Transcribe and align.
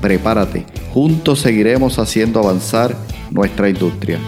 Prepárate, 0.00 0.64
juntos 0.94 1.40
seguiremos 1.40 1.98
haciendo 1.98 2.40
avanzar 2.40 2.96
nuestra 3.30 3.68
industria. 3.68 4.18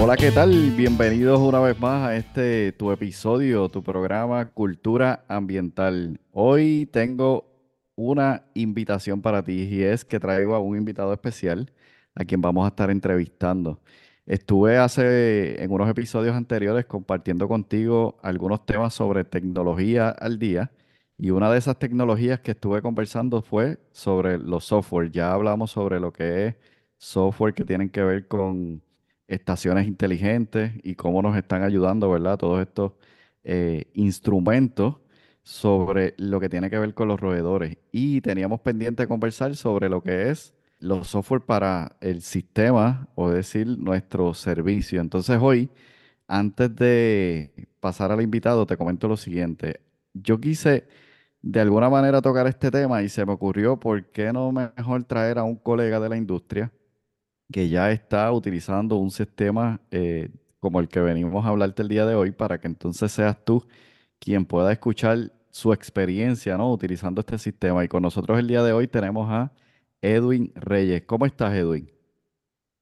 Hola, 0.00 0.16
¿qué 0.16 0.30
tal? 0.30 0.70
Bienvenidos 0.76 1.40
una 1.40 1.58
vez 1.58 1.80
más 1.80 2.08
a 2.08 2.16
este 2.16 2.70
tu 2.70 2.92
episodio, 2.92 3.68
tu 3.68 3.82
programa 3.82 4.52
Cultura 4.52 5.24
Ambiental. 5.26 6.20
Hoy 6.30 6.88
tengo 6.92 7.56
una 7.96 8.44
invitación 8.54 9.20
para 9.20 9.42
ti 9.42 9.64
y 9.64 9.82
es 9.82 10.04
que 10.04 10.20
traigo 10.20 10.54
a 10.54 10.60
un 10.60 10.76
invitado 10.76 11.12
especial 11.12 11.72
a 12.14 12.24
quien 12.24 12.40
vamos 12.40 12.64
a 12.64 12.68
estar 12.68 12.88
entrevistando. 12.88 13.80
Estuve 14.26 14.78
hace 14.78 15.60
en 15.60 15.72
unos 15.72 15.90
episodios 15.90 16.36
anteriores 16.36 16.86
compartiendo 16.86 17.48
contigo 17.48 18.16
algunos 18.22 18.64
temas 18.64 18.94
sobre 18.94 19.24
tecnología 19.24 20.10
al 20.10 20.38
día 20.38 20.70
y 21.22 21.30
una 21.32 21.52
de 21.52 21.58
esas 21.58 21.78
tecnologías 21.78 22.40
que 22.40 22.52
estuve 22.52 22.80
conversando 22.80 23.42
fue 23.42 23.78
sobre 23.92 24.38
los 24.38 24.64
software. 24.64 25.10
Ya 25.10 25.34
hablamos 25.34 25.70
sobre 25.72 26.00
lo 26.00 26.14
que 26.14 26.46
es 26.46 26.54
software 26.96 27.52
que 27.52 27.62
tienen 27.66 27.90
que 27.90 28.02
ver 28.02 28.26
con 28.26 28.82
estaciones 29.28 29.86
inteligentes 29.86 30.72
y 30.82 30.94
cómo 30.94 31.20
nos 31.20 31.36
están 31.36 31.62
ayudando, 31.62 32.08
¿verdad? 32.10 32.38
Todos 32.38 32.62
estos 32.62 32.92
eh, 33.44 33.84
instrumentos 33.92 34.96
sobre 35.42 36.14
lo 36.16 36.40
que 36.40 36.48
tiene 36.48 36.70
que 36.70 36.78
ver 36.78 36.94
con 36.94 37.08
los 37.08 37.20
roedores. 37.20 37.76
Y 37.92 38.22
teníamos 38.22 38.60
pendiente 38.62 39.02
de 39.02 39.08
conversar 39.08 39.54
sobre 39.56 39.90
lo 39.90 40.02
que 40.02 40.30
es 40.30 40.54
los 40.78 41.08
software 41.08 41.42
para 41.42 41.96
el 42.00 42.22
sistema, 42.22 43.08
o 43.14 43.28
decir, 43.28 43.66
nuestro 43.66 44.32
servicio. 44.32 45.02
Entonces 45.02 45.38
hoy, 45.38 45.68
antes 46.26 46.74
de 46.76 47.68
pasar 47.78 48.10
al 48.10 48.22
invitado, 48.22 48.64
te 48.64 48.78
comento 48.78 49.06
lo 49.06 49.18
siguiente. 49.18 49.80
Yo 50.14 50.40
quise 50.40 50.86
de 51.42 51.60
alguna 51.60 51.88
manera 51.88 52.20
tocar 52.20 52.46
este 52.46 52.70
tema 52.70 53.02
y 53.02 53.08
se 53.08 53.24
me 53.24 53.32
ocurrió, 53.32 53.78
¿por 53.78 54.04
qué 54.06 54.32
no 54.32 54.52
mejor 54.52 55.04
traer 55.04 55.38
a 55.38 55.44
un 55.44 55.56
colega 55.56 55.98
de 56.00 56.08
la 56.08 56.16
industria 56.16 56.72
que 57.50 57.68
ya 57.68 57.90
está 57.90 58.30
utilizando 58.32 58.96
un 58.96 59.10
sistema 59.10 59.80
eh, 59.90 60.30
como 60.60 60.80
el 60.80 60.88
que 60.88 61.00
venimos 61.00 61.44
a 61.44 61.48
hablarte 61.48 61.82
el 61.82 61.88
día 61.88 62.06
de 62.06 62.14
hoy 62.14 62.30
para 62.32 62.60
que 62.60 62.66
entonces 62.68 63.10
seas 63.10 63.36
tú 63.44 63.66
quien 64.18 64.44
pueda 64.44 64.70
escuchar 64.70 65.32
su 65.50 65.72
experiencia, 65.72 66.56
¿no? 66.56 66.70
Utilizando 66.70 67.20
este 67.20 67.38
sistema. 67.38 67.82
Y 67.84 67.88
con 67.88 68.02
nosotros 68.02 68.38
el 68.38 68.46
día 68.46 68.62
de 68.62 68.72
hoy 68.72 68.86
tenemos 68.86 69.28
a 69.30 69.50
Edwin 70.00 70.52
Reyes. 70.54 71.02
¿Cómo 71.06 71.26
estás, 71.26 71.54
Edwin? 71.54 71.90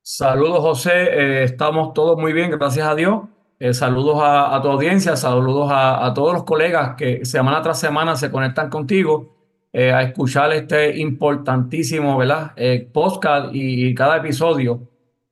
Saludos, 0.03 0.61
José. 0.61 0.91
Eh, 0.93 1.45
estamos 1.45 1.95
todos 1.95 2.19
muy 2.19 2.33
bien, 2.33 2.51
gracias 2.51 2.87
a 2.87 2.95
Dios. 2.95 3.21
Eh, 3.61 3.75
saludos 3.75 4.19
a, 4.23 4.61
tu 4.63 4.69
audiencia, 4.69 5.17
saludos 5.17 5.69
a, 5.73 6.13
todos 6.15 6.33
los 6.33 6.45
colegas 6.45 6.95
que 6.97 7.25
semana 7.25 7.61
tras 7.61 7.81
semana 7.81 8.15
se 8.15 8.31
conectan 8.31 8.71
contigo 8.71 9.35
eh, 9.73 9.93
a 9.93 10.03
escuchar 10.03 10.53
este 10.53 10.99
importantísimo 10.99 12.17
¿verdad? 12.17 12.53
Eh, 12.57 12.89
podcast 12.93 13.51
y, 13.53 13.95
cada 13.97 14.19
episodio 14.19 14.89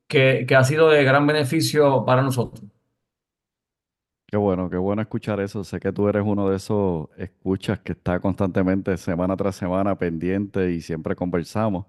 que, 0.07 0.45
que 0.47 0.55
ha 0.55 0.63
sido 0.65 0.89
de 0.89 1.03
gran 1.05 1.25
beneficio 1.25 2.03
para 2.05 2.21
nosotros. 2.21 2.63
Qué 4.29 4.35
bueno, 4.35 4.69
qué 4.69 4.75
bueno 4.75 5.01
escuchar 5.01 5.39
eso. 5.39 5.63
Sé 5.63 5.79
que 5.79 5.93
tú 5.93 6.09
eres 6.09 6.23
uno 6.25 6.49
de 6.49 6.57
esos 6.57 7.07
escuchas 7.17 7.79
que 7.79 7.93
está 7.93 8.19
constantemente 8.19 8.97
semana 8.97 9.37
tras 9.37 9.55
semana 9.55 9.95
pendiente 9.95 10.69
y 10.71 10.81
siempre 10.81 11.15
conversamos. 11.15 11.85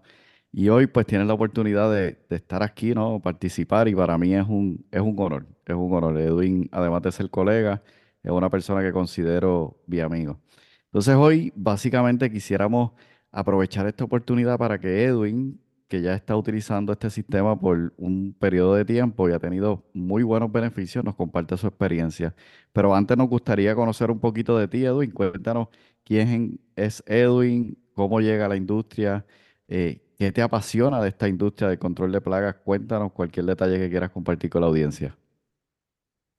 Y 0.53 0.69
hoy 0.71 0.87
pues 0.87 1.07
tienes 1.07 1.27
la 1.27 1.35
oportunidad 1.35 1.93
de, 1.93 2.19
estar 2.31 2.63
aquí, 2.63 2.95
¿no? 2.95 3.21
Participar 3.21 3.89
y 3.89 3.95
para 3.95 4.17
mí 4.19 4.35
es 4.35 4.47
un, 4.47 4.87
es 4.91 5.01
un 5.01 5.15
honor, 5.19 5.47
es 5.67 5.75
un 5.75 5.93
honor. 5.93 6.19
Edwin, 6.19 6.69
además 6.73 7.03
de 7.03 7.13
ser 7.13 7.31
colega, 7.31 7.83
es 8.23 8.31
una 8.31 8.49
persona 8.51 8.83
que 8.83 8.93
considero 8.93 9.77
mi 9.87 10.01
amigo. 10.01 10.41
Entonces 10.87 11.15
hoy 11.17 11.53
básicamente 11.55 12.31
quisiéramos 12.31 12.93
aprovechar 13.31 13.87
esta 13.87 14.05
oportunidad 14.05 14.59
para 14.59 14.79
que 14.79 15.05
Edwin, 15.05 15.61
que 15.87 16.03
ya 16.03 16.15
está 16.15 16.37
utilizando 16.37 16.93
este 16.93 17.11
sistema 17.11 17.59
por 17.59 17.95
un 17.97 18.35
periodo 18.39 18.75
de 18.75 18.85
tiempo 18.85 19.29
y 19.29 19.33
ha 19.33 19.39
tenido 19.39 19.85
muy 19.93 20.23
buenos 20.23 20.51
beneficios, 20.53 21.05
nos 21.05 21.15
comparte 21.15 21.57
su 21.57 21.67
experiencia. 21.67 22.35
Pero 22.73 22.95
antes 22.95 23.17
nos 23.17 23.29
gustaría 23.29 23.75
conocer 23.75 24.11
un 24.11 24.21
poquito 24.21 24.59
de 24.59 24.69
ti, 24.69 24.85
Edwin. 24.85 25.11
Cuéntanos 25.11 25.69
quién 26.05 26.61
es 26.77 27.03
Edwin, 27.07 27.79
cómo 27.95 28.21
llega 28.21 28.47
a 28.47 28.49
la 28.49 28.57
industria, 28.57 29.25
eh, 29.69 30.03
¿Qué 30.19 30.33
te 30.33 30.43
apasiona 30.43 31.01
de 31.01 31.11
esta 31.11 31.29
industria 31.29 31.69
de 31.69 31.79
control 31.79 32.11
de 32.11 32.21
plagas? 32.21 32.57
Cuéntanos 32.65 33.13
cualquier 33.13 33.47
detalle 33.47 33.79
que 33.79 33.89
quieras 33.89 34.11
compartir 34.11 34.51
con 34.51 34.63
la 34.63 34.67
audiencia. 34.67 35.17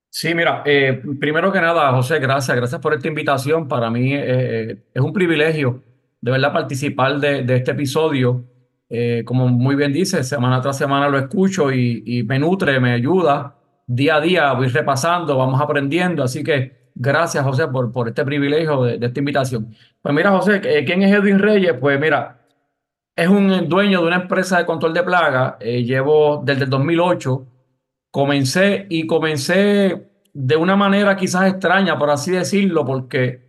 Sí, 0.09 0.35
mira, 0.35 0.63
eh, 0.65 1.01
primero 1.17 1.49
que 1.49 1.61
nada, 1.61 1.93
José, 1.93 2.19
gracias, 2.19 2.57
gracias 2.57 2.81
por 2.81 2.93
esta 2.93 3.07
invitación. 3.07 3.69
Para 3.69 3.89
mí 3.89 4.13
eh, 4.13 4.23
eh, 4.71 4.83
es 4.93 5.01
un 5.01 5.13
privilegio 5.13 5.81
de 6.19 6.31
verdad 6.31 6.51
participar 6.51 7.19
de, 7.21 7.55
este 7.55 7.71
episodio. 7.71 8.43
como 9.23 9.47
muy 9.47 9.75
bien 9.75 9.93
dice, 9.93 10.23
semana 10.23 10.59
tras 10.61 10.77
semana 10.77 11.07
lo 11.07 11.17
escucho 11.17 11.71
y, 11.71 12.23
me 12.27 12.37
nutre, 12.37 12.81
me 12.81 12.91
ayuda. 12.91 13.55
Día 13.87 14.17
a 14.17 14.21
día 14.21 14.53
voy 14.53 14.67
repasando, 14.67 15.37
vamos 15.37 15.61
aprendiendo. 15.61 16.23
Así 16.23 16.43
que 16.43 16.89
gracias, 16.95 17.45
José, 17.45 17.67
por, 17.67 17.93
por 17.93 18.09
este 18.09 18.25
privilegio 18.25 18.83
de, 18.83 18.97
de 18.97 19.05
esta 19.07 19.19
invitación. 19.19 19.73
Pues 20.01 20.13
mira, 20.13 20.31
José, 20.31 20.59
¿quién 20.85 21.01
es 21.03 21.15
Edwin 21.15 21.39
Reyes? 21.39 21.75
Pues 21.79 21.97
mira, 21.97 22.38
es 23.19 23.27
un 23.27 23.67
dueño 23.67 23.99
de 23.99 24.07
una 24.07 24.15
empresa 24.15 24.59
de 24.59 24.65
control 24.65 24.93
de 24.93 25.03
plagas. 25.03 25.55
Eh, 25.59 25.83
llevo 25.83 26.41
desde 26.43 26.63
el 26.63 26.69
2008. 26.69 27.45
Comencé 28.11 28.87
y 28.89 29.05
comencé 29.05 30.09
de 30.33 30.55
una 30.55 30.77
manera 30.77 31.17
quizás 31.17 31.49
extraña, 31.49 31.97
por 31.97 32.09
así 32.09 32.31
decirlo, 32.31 32.85
porque 32.85 33.41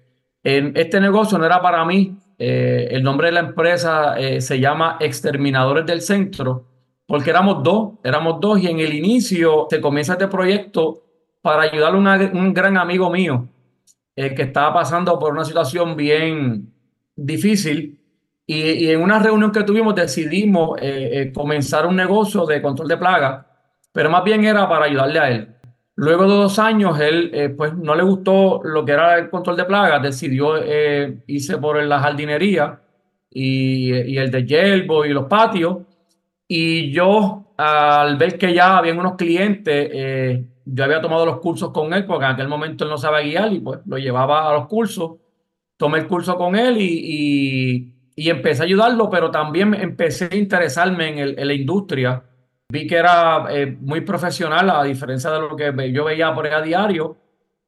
en 0.42 0.72
este 0.74 1.00
negocio 1.00 1.38
no 1.38 1.46
era 1.46 1.62
para 1.62 1.84
mí. 1.84 2.18
Eh, 2.36 2.88
el 2.90 3.04
nombre 3.04 3.28
de 3.28 3.32
la 3.32 3.40
empresa 3.40 4.18
eh, 4.18 4.40
se 4.40 4.58
llama 4.58 4.96
Exterminadores 4.98 5.86
del 5.86 6.00
Centro, 6.00 6.66
porque 7.06 7.30
éramos 7.30 7.62
dos, 7.62 7.92
éramos 8.02 8.40
dos 8.40 8.58
y 8.60 8.66
en 8.66 8.80
el 8.80 8.92
inicio 8.92 9.68
se 9.70 9.80
comienza 9.80 10.14
este 10.14 10.26
proyecto 10.26 11.04
para 11.42 11.62
ayudar 11.62 11.94
a 11.94 11.96
un 11.96 12.52
gran 12.52 12.76
amigo 12.76 13.08
mío 13.08 13.48
que 14.14 14.42
estaba 14.42 14.74
pasando 14.74 15.18
por 15.18 15.32
una 15.32 15.44
situación 15.46 15.96
bien 15.96 16.74
difícil 17.16 17.99
y, 18.52 18.90
en 18.90 19.00
una 19.00 19.20
reunión 19.20 19.52
que 19.52 19.62
tuvimos 19.62 19.94
decidimos 19.94 20.76
eh, 20.82 21.10
eh, 21.12 21.32
comenzar 21.32 21.86
un 21.86 21.94
negocio 21.94 22.44
de 22.46 22.60
control 22.60 22.88
de 22.88 22.96
plagas, 22.96 23.46
pero 23.92 24.10
más 24.10 24.24
bien 24.24 24.44
era 24.44 24.68
para 24.68 24.86
ayudarle 24.86 25.18
a 25.20 25.30
él. 25.30 25.54
Luego 25.94 26.24
de 26.24 26.34
dos 26.34 26.58
años, 26.58 26.98
él 26.98 27.30
eh, 27.32 27.50
pues 27.50 27.74
no 27.74 27.94
le 27.94 28.02
gustó 28.02 28.60
lo 28.64 28.84
que 28.84 28.90
era 28.90 29.18
el 29.18 29.30
control 29.30 29.56
de 29.56 29.64
plagas, 29.66 30.02
decidió 30.02 30.54
irse 31.28 31.58
por 31.58 31.80
la 31.80 32.00
jardinería 32.00 32.80
y, 33.30 33.92
y 33.92 34.18
el 34.18 34.32
de 34.32 34.44
yelbo 34.44 35.04
y 35.04 35.10
los 35.10 35.26
patios. 35.26 35.78
Y 36.48 36.90
yo, 36.90 37.52
al 37.56 38.16
ver 38.16 38.36
que 38.36 38.52
ya 38.52 38.78
habían 38.78 38.98
unos 38.98 39.14
clientes, 39.14 40.44
yo 40.64 40.84
había 40.84 41.00
tomado 41.00 41.24
los 41.24 41.38
cursos 41.38 41.70
con 41.70 41.92
él, 41.94 42.04
porque 42.04 42.24
en 42.24 42.32
aquel 42.32 42.48
momento 42.48 42.82
él 42.82 42.90
no 42.90 42.98
sabía 42.98 43.20
guiar 43.20 43.52
y 43.52 43.60
pues 43.60 43.80
lo 43.86 43.96
llevaba 43.96 44.48
a 44.48 44.54
los 44.54 44.66
cursos. 44.66 45.18
Tomé 45.76 45.98
el 45.98 46.08
curso 46.08 46.36
con 46.36 46.56
él 46.56 46.78
y 46.78 47.99
y 47.99 47.99
empecé 48.28 48.62
a 48.62 48.64
ayudarlo, 48.66 49.08
pero 49.08 49.30
también 49.30 49.72
empecé 49.72 50.28
a 50.30 50.36
interesarme 50.36 51.20
en, 51.20 51.46
la 51.46 51.54
industria. 51.54 52.22
Vi 52.68 52.86
que 52.86 52.96
era 52.96 53.46
eh, 53.50 53.76
muy 53.80 54.02
profesional, 54.02 54.68
a 54.68 54.84
diferencia 54.84 55.30
de 55.30 55.40
lo 55.40 55.56
que 55.56 55.92
yo 55.92 56.04
veía 56.04 56.34
por 56.34 56.46
ahí 56.46 56.52
a 56.52 56.60
diario. 56.60 57.16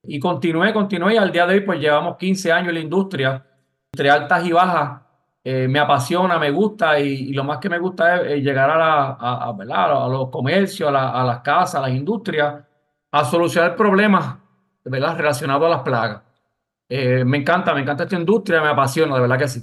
Y 0.04 0.19
continué, 0.19 0.72
continué, 0.72 1.14
y 1.14 1.16
al 1.16 1.32
día 1.32 1.46
de 1.46 1.54
hoy 1.54 1.60
pues 1.60 1.81
llevamos 1.81 2.16
15 2.16 2.52
años 2.52 2.69
en 2.69 2.75
la 2.75 2.81
industria, 2.81 3.46
entre 3.93 4.10
altas 4.10 4.44
y 4.44 4.52
bajas. 4.52 5.00
Eh, 5.44 5.66
me 5.69 5.78
apasiona, 5.78 6.38
me 6.38 6.50
gusta, 6.50 7.00
y, 7.00 7.32
lo 7.32 7.44
más 7.44 7.58
que 7.58 7.69
me 7.69 7.78
gusta 7.78 8.20
es, 8.22 8.43
llegar 8.43 8.70
a, 8.70 8.76
la, 8.76 9.16
a, 9.19 10.05
a, 10.05 10.08
los 10.08 10.28
comercios, 10.28 10.88
a, 10.88 11.25
las 11.25 11.40
casas, 11.40 11.76
a 11.76 11.81
las 11.81 11.90
industrias, 11.93 12.62
a 13.10 13.25
solucionar 13.25 13.75
problemas 13.75 14.37
¿verdad? 14.84 15.16
relacionados 15.16 15.66
a 15.66 15.70
las 15.70 15.82
plagas. 15.82 16.22
Eh, 16.88 17.25
me 17.25 17.38
encanta, 17.38 17.75
me 17.75 17.81
encanta 17.81 18.05
esta 18.05 18.16
industria, 18.16 18.60
me 18.60 18.69
apasiona, 18.69 19.14
de 19.14 19.20
verdad 19.22 19.38
que 19.38 19.48
sí. 19.48 19.62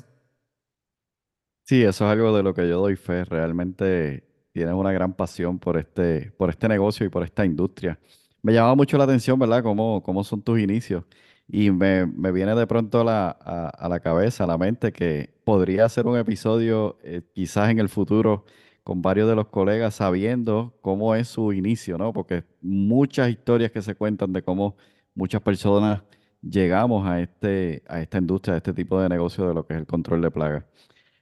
Sí, 1.70 1.84
eso 1.84 2.06
es 2.06 2.12
algo 2.12 2.36
de 2.36 2.42
lo 2.42 2.56
que 2.56 2.68
yo 2.68 2.80
doy 2.80 2.96
fe. 2.96 3.26
Realmente 3.26 4.24
tienes 4.52 4.74
una 4.74 4.92
gran 4.92 5.14
pasión 5.14 5.60
por 5.60 5.78
este, 5.78 6.32
por 6.32 6.50
este 6.50 6.68
negocio 6.68 7.06
y 7.06 7.10
por 7.10 7.22
esta 7.24 7.46
industria. 7.46 8.00
Me 8.42 8.54
llama 8.54 8.74
mucho 8.74 8.98
la 8.98 9.04
atención, 9.04 9.38
¿verdad? 9.38 9.62
Cómo, 9.62 10.02
cómo 10.02 10.24
son 10.24 10.42
tus 10.42 10.60
inicios. 10.60 11.04
Y 11.48 11.70
me, 11.70 12.08
me 12.08 12.32
viene 12.32 12.56
de 12.56 12.66
pronto 12.66 13.02
a 13.02 13.04
la, 13.04 13.30
a, 13.30 13.88
la 13.88 14.00
cabeza, 14.00 14.46
a 14.46 14.48
la 14.48 14.58
mente, 14.58 14.92
que 14.92 15.32
podría 15.44 15.88
ser 15.90 16.08
un 16.08 16.18
episodio 16.18 16.98
eh, 17.04 17.22
quizás 17.36 17.70
en 17.70 17.78
el 17.78 17.90
futuro 17.90 18.46
con 18.84 19.04
varios 19.04 19.30
de 19.30 19.36
los 19.36 19.50
colegas 19.50 19.94
sabiendo 19.94 20.76
cómo 20.82 21.14
es 21.14 21.28
su 21.28 21.54
inicio, 21.54 22.00
¿no? 22.00 22.14
Porque 22.14 22.46
muchas 22.62 23.30
historias 23.30 23.70
que 23.72 23.84
se 23.84 23.94
cuentan 23.94 24.34
de 24.34 24.42
cómo 24.42 24.76
muchas 25.14 25.42
personas 25.42 26.02
llegamos 26.42 27.08
a, 27.08 27.22
este, 27.22 27.84
a 27.88 28.02
esta 28.02 28.18
industria, 28.18 28.56
a 28.56 28.58
este 28.58 28.74
tipo 28.74 29.00
de 29.00 29.08
negocio 29.10 29.48
de 29.48 29.54
lo 29.54 29.68
que 29.68 29.76
es 29.76 29.80
el 29.82 29.86
control 29.86 30.22
de 30.22 30.32
plagas. 30.32 30.64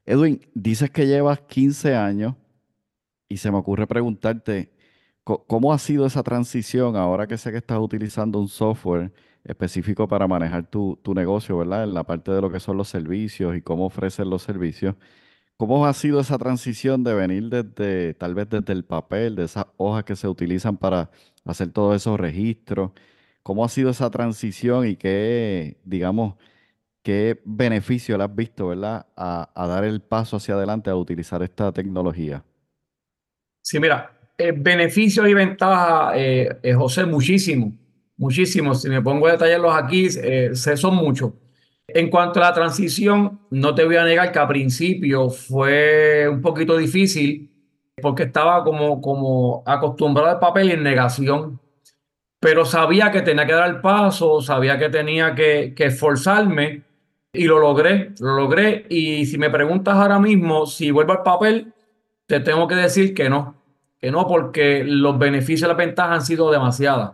Edwin, 0.07 0.39
dices 0.53 0.89
que 0.89 1.05
llevas 1.05 1.41
15 1.41 1.93
años 1.93 2.35
y 3.27 3.37
se 3.37 3.51
me 3.51 3.57
ocurre 3.57 3.87
preguntarte, 3.87 4.71
¿cómo 5.25 5.73
ha 5.73 5.77
sido 5.79 6.05
esa 6.05 6.23
transición 6.23 6.95
ahora 6.95 7.27
que 7.27 7.37
sé 7.37 7.51
que 7.51 7.57
estás 7.57 7.77
utilizando 7.79 8.39
un 8.39 8.47
software 8.47 9.11
específico 9.43 10.07
para 10.07 10.25
manejar 10.25 10.65
tu, 10.69 10.97
tu 11.03 11.13
negocio, 11.13 11.57
¿verdad? 11.57 11.83
En 11.83 11.93
la 11.93 12.05
parte 12.05 12.31
de 12.31 12.39
lo 12.41 12.49
que 12.49 12.61
son 12.61 12.77
los 12.77 12.87
servicios 12.87 13.57
y 13.57 13.61
cómo 13.61 13.85
ofrecer 13.85 14.27
los 14.27 14.43
servicios. 14.43 14.95
¿Cómo 15.57 15.85
ha 15.85 15.93
sido 15.93 16.21
esa 16.21 16.37
transición 16.37 17.03
de 17.03 17.13
venir 17.13 17.49
desde, 17.49 18.13
tal 18.13 18.33
vez 18.33 18.49
desde 18.49 18.73
el 18.73 18.85
papel, 18.85 19.35
de 19.35 19.43
esas 19.43 19.65
hojas 19.75 20.05
que 20.05 20.15
se 20.15 20.29
utilizan 20.29 20.77
para 20.77 21.11
hacer 21.43 21.71
todos 21.71 21.95
esos 21.97 22.17
registros? 22.17 22.91
¿Cómo 23.43 23.65
ha 23.65 23.69
sido 23.69 23.89
esa 23.89 24.09
transición 24.09 24.87
y 24.87 24.95
qué, 24.95 25.77
digamos, 25.83 26.35
qué 27.07 27.39
beneficio 27.45 28.17
le 28.17 28.25
has 28.25 28.35
visto, 28.35 28.67
¿verdad? 28.67 29.07
A, 29.15 29.49
a 29.55 29.67
dar 29.67 29.85
el 29.85 30.01
paso 30.01 30.35
hacia 30.35 30.55
adelante 30.55 30.89
a 30.89 30.95
utilizar 30.97 31.41
esta 31.41 31.71
tecnología. 31.71 32.43
Sí, 33.61 33.79
mira, 33.79 34.11
eh, 34.37 34.53
beneficios 34.55 35.27
y 35.27 35.33
ventajas, 35.33 36.13
eh, 36.15 36.49
eh, 36.63 36.73
José, 36.73 37.05
muchísimo, 37.05 37.73
muchísimo. 38.17 38.73
Si 38.75 38.89
me 38.89 39.01
pongo 39.01 39.27
a 39.27 39.31
detallarlos 39.33 39.73
aquí, 39.75 40.07
eh, 40.21 40.51
sé- 40.53 40.77
son 40.77 40.95
muchos. 40.95 41.33
En 41.87 42.09
cuanto 42.09 42.39
a 42.41 42.43
la 42.49 42.53
transición, 42.53 43.39
no 43.49 43.73
te 43.73 43.85
voy 43.85 43.95
a 43.95 44.03
negar 44.03 44.31
que 44.31 44.39
al 44.39 44.47
principio 44.47 45.29
fue 45.29 46.27
un 46.29 46.41
poquito 46.41 46.75
difícil 46.77 47.49
porque 48.01 48.23
estaba 48.23 48.63
como, 48.63 49.01
como 49.01 49.63
acostumbrado 49.65 50.29
al 50.31 50.39
papel 50.39 50.69
y 50.69 50.71
en 50.73 50.83
negación, 50.83 51.59
pero 52.39 52.65
sabía 52.65 53.11
que 53.11 53.21
tenía 53.21 53.45
que 53.47 53.53
dar 53.53 53.69
el 53.69 53.81
paso, 53.81 54.41
sabía 54.41 54.77
que 54.79 54.89
tenía 54.89 55.35
que 55.35 55.73
esforzarme 55.77 56.83
y 57.37 57.45
lo 57.45 57.59
logré, 57.59 58.11
lo 58.19 58.35
logré. 58.35 58.85
Y 58.89 59.25
si 59.25 59.37
me 59.37 59.49
preguntas 59.49 59.95
ahora 59.95 60.19
mismo 60.19 60.65
si 60.65 60.91
vuelvo 60.91 61.13
al 61.13 61.23
papel, 61.23 61.73
te 62.25 62.39
tengo 62.39 62.67
que 62.67 62.75
decir 62.75 63.13
que 63.13 63.29
no, 63.29 63.55
que 63.99 64.11
no, 64.11 64.27
porque 64.27 64.83
los 64.83 65.17
beneficios 65.17 65.67
y 65.67 65.69
las 65.69 65.77
ventajas 65.77 66.11
han 66.13 66.25
sido 66.25 66.51
demasiadas, 66.51 67.11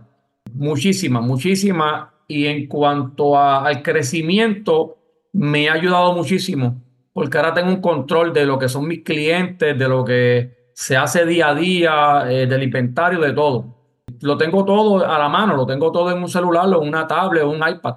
muchísimas, 0.53 1.23
muchísimas. 1.23 2.09
Y 2.27 2.47
en 2.47 2.67
cuanto 2.67 3.37
a- 3.37 3.65
al 3.65 3.83
crecimiento, 3.83 4.97
me 5.33 5.69
ha 5.69 5.73
ayudado 5.73 6.13
muchísimo, 6.13 6.81
porque 7.11 7.37
ahora 7.37 7.53
tengo 7.53 7.69
un 7.69 7.81
control 7.81 8.33
de 8.33 8.45
lo 8.45 8.57
que 8.57 8.69
son 8.69 8.87
mis 8.87 9.03
clientes, 9.03 9.77
de 9.77 9.87
lo 9.87 10.03
que 10.05 10.69
se 10.73 10.95
hace 10.97 11.25
día 11.25 11.49
a 11.49 11.55
día, 11.55 12.23
eh, 12.31 12.47
del 12.47 12.63
inventario, 12.63 13.19
de 13.19 13.33
todo. 13.33 13.75
Lo 14.21 14.37
tengo 14.37 14.63
todo 14.65 15.05
a 15.05 15.19
la 15.19 15.29
mano, 15.29 15.55
lo 15.55 15.65
tengo 15.65 15.91
todo 15.91 16.11
en 16.11 16.17
un 16.17 16.29
celular 16.29 16.65
o 16.73 16.79
una 16.79 17.05
tablet 17.05 17.43
o 17.43 17.49
un 17.49 17.57
iPad. 17.67 17.95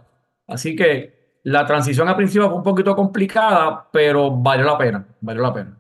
Así 0.49 0.75
que 0.77 1.16
la 1.47 1.65
transición 1.65 2.09
al 2.09 2.17
principio 2.17 2.49
fue 2.49 2.57
un 2.57 2.65
poquito 2.65 2.97
complicada, 2.97 3.89
pero 3.93 4.33
valió 4.33 4.67
la 4.67 4.77
pena, 4.77 5.07
valió 5.21 5.43
la 5.43 5.55
pena. 5.55 5.79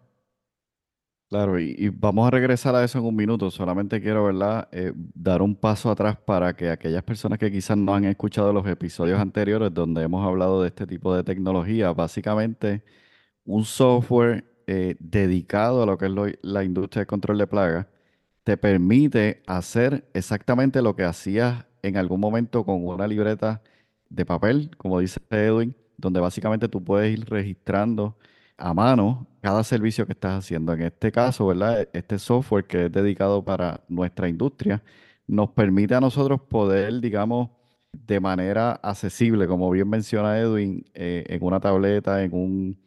Claro, 1.29 1.59
y, 1.59 1.89
vamos 1.89 2.25
a 2.29 2.31
regresar 2.31 2.77
a 2.77 2.85
eso 2.85 3.01
en 3.01 3.05
un 3.05 3.17
minuto. 3.17 3.51
Solamente 3.51 4.01
quiero, 4.01 4.27
¿verdad? 4.27 4.69
eh, 4.71 4.93
dar 4.95 5.43
un 5.43 5.57
paso 5.57 5.91
atrás 5.91 6.17
para 6.25 6.55
que 6.55 6.71
aquellas 6.71 7.03
personas 7.03 7.41
que 7.41 7.51
quizás 7.51 7.77
no 7.77 7.93
han 7.97 8.05
escuchado 8.05 8.53
los 8.53 8.65
episodios 8.69 9.19
anteriores 9.19 9.75
donde 9.75 10.05
hemos 10.05 10.25
hablado 10.25 10.63
de 10.63 10.69
este 10.69 10.87
tipo 10.87 11.13
de 11.17 11.25
tecnología, 11.25 11.93
básicamente 11.93 12.85
un 13.45 13.65
software 13.65 14.45
eh, 14.69 14.95
dedicado 15.01 15.83
a 15.83 15.87
lo 15.87 15.99
que 15.99 16.07
es 16.07 16.39
la 16.43 16.63
industria 16.63 17.01
de 17.01 17.07
control 17.07 17.39
de 17.39 17.49
plagas, 17.49 17.87
te 18.45 18.57
permite 18.57 19.43
hacer 19.49 20.09
exactamente 20.15 20.81
lo 20.81 20.95
que 20.95 21.03
hacías 21.03 21.67
en 21.83 21.97
algún 21.97 22.21
momento 22.21 22.65
con 22.65 22.87
una 22.87 23.09
libreta 23.09 23.63
de 24.09 24.25
papel, 24.27 24.71
como 24.77 25.01
dice 25.01 25.21
Edwin, 25.31 25.75
donde 25.97 26.21
básicamente 26.21 26.69
tú 26.69 26.83
puedes 26.83 27.19
ir 27.19 27.29
registrando 27.29 28.17
a 28.57 28.73
mano 28.75 29.27
cada 29.41 29.63
servicio 29.65 30.07
que 30.07 30.13
estás 30.13 30.39
haciendo. 30.45 30.73
En 30.73 30.83
este 30.83 31.13
caso, 31.13 31.47
¿verdad? 31.47 31.89
Este 31.93 32.19
software 32.19 32.65
que 32.67 32.87
es 32.87 32.93
dedicado 32.93 33.45
para 33.45 33.81
nuestra 33.89 34.29
industria 34.29 34.83
nos 35.27 35.51
permite 35.51 35.95
a 35.95 36.01
nosotros 36.01 36.41
poder, 36.43 37.01
digamos, 37.01 37.51
de 37.93 38.21
manera 38.21 38.73
accesible, 38.73 39.47
como 39.47 39.71
bien 39.71 39.89
menciona 39.89 40.39
Edwin, 40.39 40.85
eh, 40.95 41.25
en 41.29 41.43
una 41.43 41.61
tableta, 41.61 42.23
en 42.23 42.33
un 42.35 42.79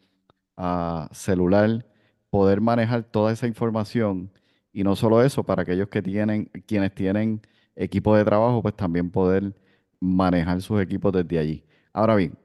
a 0.56 1.08
celular, 1.12 1.86
poder 2.30 2.60
manejar 2.60 3.02
toda 3.04 3.32
esa 3.32 3.46
información 3.46 4.30
y 4.72 4.84
no 4.84 4.94
solo 4.96 5.22
eso, 5.22 5.42
para 5.44 5.62
aquellos 5.62 5.88
que 5.88 6.02
tienen, 6.02 6.46
quienes 6.66 6.94
tienen 6.94 7.40
equipo 7.76 8.14
de 8.16 8.24
trabajo, 8.24 8.62
pues 8.62 8.76
también 8.76 9.10
poder 9.10 9.54
manejar 10.00 10.60
sus 10.62 10.80
equipos 10.80 11.12
desde 11.12 11.38
allí. 11.38 11.64
Ahora 11.92 12.16
bien, 12.16 12.38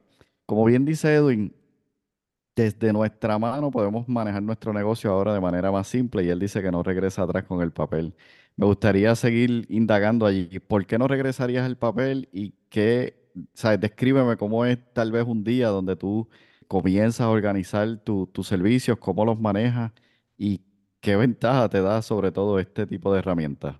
como 0.46 0.66
bien 0.66 0.86
dice 0.86 1.14
Edwin, 1.16 1.54
desde 2.56 2.94
nuestra 2.94 3.38
mano 3.38 3.70
podemos 3.72 4.08
manejar 4.08 4.42
nuestro 4.44 4.72
negocio 4.74 5.12
ahora 5.12 5.34
de 5.34 5.42
manera 5.42 5.72
más 5.72 5.88
simple 5.88 6.24
y 6.24 6.30
él 6.30 6.40
dice 6.40 6.62
que 6.62 6.72
no 6.72 6.84
regresa 6.84 7.24
atrás 7.24 7.44
con 7.44 7.62
el 7.62 7.72
papel. 7.72 8.14
Me 8.56 8.66
gustaría 8.66 9.14
seguir 9.16 9.66
indagando 9.70 10.26
allí. 10.26 10.60
¿Por 10.60 10.86
qué 10.86 10.98
no 10.98 11.08
regresarías 11.08 11.66
el 11.66 11.76
papel 11.78 12.30
y 12.32 12.54
qué, 12.70 13.30
sabes, 13.54 13.82
descríbeme 13.82 14.38
cómo 14.38 14.66
es 14.66 14.80
tal 14.94 15.12
vez 15.12 15.26
un 15.28 15.44
día 15.44 15.68
donde 15.70 15.96
tú 15.98 16.30
comienzas 16.68 17.22
a 17.22 17.30
organizar 17.30 17.98
tu- 17.98 18.28
tus 18.28 18.48
servicios, 18.48 18.98
cómo 19.00 19.26
los 19.26 19.40
manejas 19.40 19.92
y 20.38 20.62
qué 21.02 21.16
ventaja 21.18 21.68
te 21.70 21.82
da 21.82 22.02
sobre 22.02 22.32
todo 22.32 22.58
este 22.60 22.86
tipo 22.88 23.12
de 23.14 23.20
herramientas. 23.20 23.76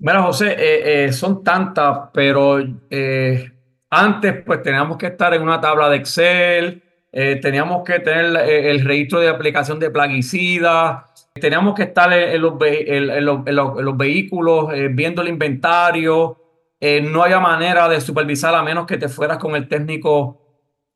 Mira, 0.00 0.22
José, 0.22 0.52
eh, 0.58 1.04
eh, 1.06 1.12
son 1.12 1.44
tantas, 1.44 2.08
pero 2.14 2.58
eh, 2.90 3.52
antes 3.90 4.42
pues 4.46 4.62
teníamos 4.62 4.96
que 4.96 5.08
estar 5.08 5.34
en 5.34 5.42
una 5.42 5.60
tabla 5.60 5.90
de 5.90 5.96
Excel, 5.96 6.82
teníamos 7.42 7.82
que 7.84 7.98
tener 7.98 8.36
el 8.48 8.84
registro 8.84 9.18
de 9.18 9.28
aplicación 9.28 9.80
de 9.80 9.90
plaguicidas, 9.90 11.02
teníamos 11.34 11.74
que 11.74 11.82
estar 11.82 12.10
en, 12.12 12.30
en 12.36 12.40
los, 12.42 12.54
en- 12.62 13.56
los- 13.56 13.96
vehículos 13.96 14.72
eh, 14.72 14.88
viendo 14.92 15.20
el 15.22 15.28
inventario, 15.28 16.36
no 17.02 17.22
había 17.24 17.40
manera 17.40 17.88
de 17.88 18.00
supervisar 18.00 18.54
a 18.54 18.62
menos 18.62 18.86
que 18.86 18.96
te 18.96 19.08
fueras 19.08 19.38
con 19.38 19.54
el 19.56 19.68
técnico 19.68 20.40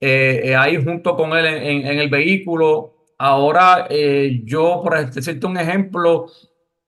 ahí 0.01 0.83
junto 0.83 1.17
con 1.17 1.33
él 1.37 1.47
en, 1.47 1.87
el 1.99 2.09
vehículo. 2.09 2.93
Ahora 3.19 3.87
yo, 4.45 4.81
por 4.83 5.11
decirte 5.13 5.47
un 5.47 5.57
ejemplo, 5.59 6.27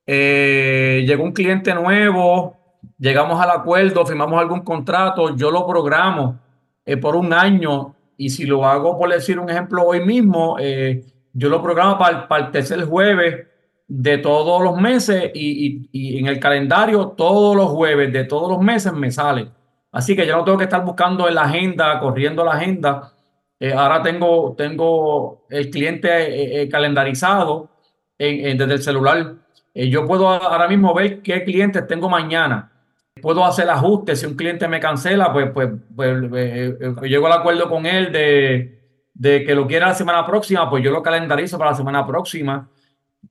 eh, 0.07 1.05
llegó 1.07 1.25
un 1.25 1.33
cliente 1.33 1.75
nuevo, 1.75 2.57
llegamos 2.99 3.41
al 3.41 3.51
acuerdo, 3.51 4.07
firmamos 4.07 4.41
algún 4.41 4.61
contrato, 4.61 5.35
yo 5.37 5.51
lo 5.51 5.67
programo 5.67 6.39
eh, 6.85 6.97
por 6.97 7.17
un 7.17 7.33
año 7.33 7.95
y 8.17 8.31
si 8.31 8.45
lo 8.47 8.65
hago, 8.65 8.99
por 8.99 9.11
decir 9.13 9.39
un 9.39 9.51
ejemplo, 9.51 9.83
hoy 9.85 10.05
mismo, 10.05 10.57
eh, 10.61 11.05
yo 11.33 11.49
lo 11.49 11.63
programo 11.63 11.99
para, 11.99 12.27
para 12.29 12.47
el 12.47 12.51
tercer 12.53 12.85
jueves 12.85 13.47
de 13.89 14.19
todos 14.19 14.63
los 14.63 14.81
meses 14.81 15.31
y, 15.35 15.89
y- 15.93 16.15
y 16.17 16.19
en 16.19 16.27
el 16.27 16.41
calendario 16.41 17.09
todos 17.09 17.55
los 17.55 17.69
jueves 17.71 18.13
de 18.13 18.25
todos 18.25 18.51
los 18.51 18.61
meses 18.61 18.93
me 18.93 19.11
sale. 19.11 19.49
Así 19.93 20.17
que 20.17 20.27
yo 20.27 20.37
no 20.37 20.45
tengo 20.45 20.59
que 20.59 20.65
estar 20.65 20.85
buscando 20.85 21.29
en 21.29 21.35
la 21.37 21.43
agenda, 21.43 21.99
corriendo 22.01 22.45
la 22.45 22.53
agenda. 22.53 23.13
Eh, 23.61 23.73
ahora 23.73 24.03
tengo, 24.03 24.55
tengo 24.57 25.47
el 25.51 25.71
cliente 25.71 26.09
eh, 26.09 26.63
eh, 26.63 26.69
calendarizado 26.69 27.71
en- 28.19 28.47
en- 28.47 28.59
desde 28.59 28.75
el 28.75 28.83
celular. 28.83 29.35
Eh, 29.79 29.91
yo 29.91 30.07
puedo 30.07 30.27
ahora 30.27 30.69
mismo 30.69 30.95
ver 30.95 31.21
qué 31.21 31.45
clientes 31.45 31.87
tengo 31.87 32.09
mañana. 32.09 32.73
Puedo 33.21 33.45
hacer 33.45 33.69
ajustes. 33.69 34.21
Si 34.21 34.27
un 34.27 34.35
cliente 34.35 34.67
me 34.69 34.81
cancela, 34.81 35.31
pues, 35.35 35.51
pues, 35.51 35.69
pues 35.95 36.23
eh, 36.35 36.79
eh, 36.81 36.95
llego 37.03 37.27
al 37.27 37.35
acuerdo 37.35 37.69
con 37.69 37.85
él 37.85 38.11
de, 38.11 38.81
de 39.13 39.45
que 39.45 39.55
lo 39.55 39.67
quiera 39.67 39.89
la 39.89 39.95
semana 39.95 40.25
próxima, 40.25 40.71
pues 40.71 40.83
yo 40.83 40.91
lo 40.91 41.03
calendarizo 41.03 41.59
para 41.59 41.73
la 41.73 41.77
semana 41.77 42.07
próxima. 42.07 42.71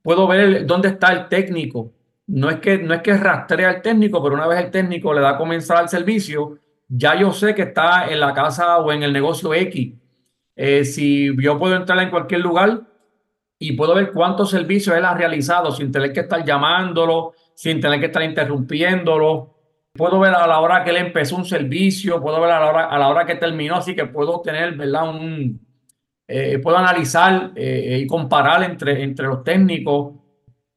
Puedo 0.02 0.28
ver 0.28 0.64
dónde 0.66 0.88
está 0.88 1.12
el 1.12 1.26
técnico. 1.26 1.92
No 2.28 2.48
es 2.48 2.60
que, 2.60 2.78
no 2.78 2.94
es 2.94 3.02
que 3.02 3.16
rastrea 3.16 3.68
al 3.68 3.82
técnico, 3.82 4.22
pero 4.22 4.36
una 4.36 4.46
vez 4.46 4.60
el 4.60 4.70
técnico 4.70 5.12
le 5.12 5.22
da 5.22 5.30
a 5.30 5.38
comenzar 5.38 5.82
el 5.82 5.88
servicio, 5.88 6.58
ya 6.86 7.16
yo 7.18 7.32
sé 7.32 7.56
que 7.56 7.62
está 7.62 8.08
en 8.08 8.20
la 8.20 8.32
casa 8.32 8.78
o 8.78 8.92
en 8.92 9.02
el 9.02 9.12
negocio 9.12 9.52
X. 9.52 9.94
Si 10.84 11.36
yo 11.42 11.58
puedo 11.58 11.74
entrar 11.74 11.98
en 12.00 12.10
cualquier 12.10 12.40
lugar 12.40 12.82
y 13.58 13.72
puedo 13.72 13.94
ver 13.94 14.12
cuántos 14.12 14.50
servicios 14.50 14.96
él 14.96 15.04
ha 15.04 15.14
realizado 15.14 15.70
sin 15.72 15.90
tener 15.90 16.12
que 16.12 16.20
estar 16.20 16.44
llamándolo, 16.44 17.32
sin 17.54 17.80
tener 17.80 18.00
que 18.00 18.06
estar 18.06 18.22
interrumpiéndolo. 18.22 19.54
Puedo 19.94 20.20
ver 20.20 20.34
a 20.34 20.46
la 20.46 20.60
hora 20.60 20.84
que 20.84 20.90
él 20.90 20.98
empezó 20.98 21.36
un 21.36 21.46
servicio, 21.46 22.20
puedo 22.20 22.40
ver 22.40 22.50
a 22.50 22.60
la 22.60 22.66
hora, 22.66 22.84
a 22.86 22.98
la 22.98 23.08
hora 23.08 23.24
que 23.24 23.36
terminó, 23.36 23.76
así 23.76 23.94
que 23.94 24.04
puedo 24.06 24.42
tener, 24.42 24.76
¿verdad? 24.76 25.08
Un, 25.08 25.60
eh, 26.28 26.58
puedo 26.58 26.76
analizar 26.76 27.52
eh, 27.54 28.00
y 28.02 28.06
comparar 28.06 28.62
entre, 28.62 29.02
entre 29.02 29.26
los 29.26 29.42
técnicos 29.42 30.14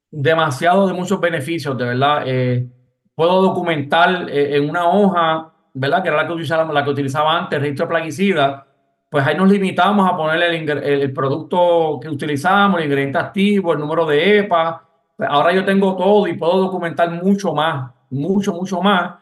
demasiado 0.10 0.88
de 0.88 0.94
muchos 0.94 1.20
beneficios, 1.20 1.78
de 1.78 1.86
verdad. 1.86 2.24
Eh, 2.26 2.66
puedo 3.14 3.42
documentar 3.42 4.30
eh, 4.30 4.56
en 4.56 4.70
una 4.70 4.88
hoja 4.90 5.54
¿verdad? 5.74 6.02
Que 6.02 6.10
era 6.10 6.18
la 6.18 6.28
que 6.28 6.34
utilizaba, 6.34 6.74
la 6.74 6.84
que 6.84 6.90
utilizaba 6.90 7.38
antes, 7.38 7.60
registro 7.60 7.86
de 7.86 7.90
plaguicida, 7.90 8.68
pues 9.10 9.25
ahí 9.25 9.36
nos 9.36 9.50
limitamos 9.50 10.08
a 10.08 10.16
ponerle 10.16 10.56
el, 10.56 10.70
el, 11.01 11.13
producto 11.13 12.00
que 12.00 12.10
utilizamos, 12.10 12.80
el 12.80 12.86
ingrediente 12.86 13.18
activo, 13.18 13.74
el 13.74 13.80
número 13.80 14.06
de 14.06 14.39
EPA. 14.39 14.88
Pues 15.18 15.28
ahora 15.30 15.51
yo 15.51 15.66
tengo 15.66 15.96
todo 15.96 16.28
y 16.28 16.34
puedo 16.34 16.60
documentar 16.60 17.10
mucho 17.12 17.54
más, 17.54 17.92
mucho, 18.12 18.54
mucho 18.54 18.82
más. 18.82 19.16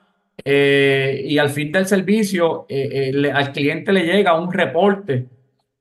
Eh, 0.44 1.24
y 1.26 1.38
al 1.38 1.50
fin 1.50 1.72
del 1.72 1.86
servicio, 1.86 2.66
eh, 2.70 3.12
eh, 3.14 3.32
al 3.32 3.52
cliente 3.52 3.92
le 3.94 4.04
llega 4.04 4.40
un 4.40 4.52
reporte 4.52 5.28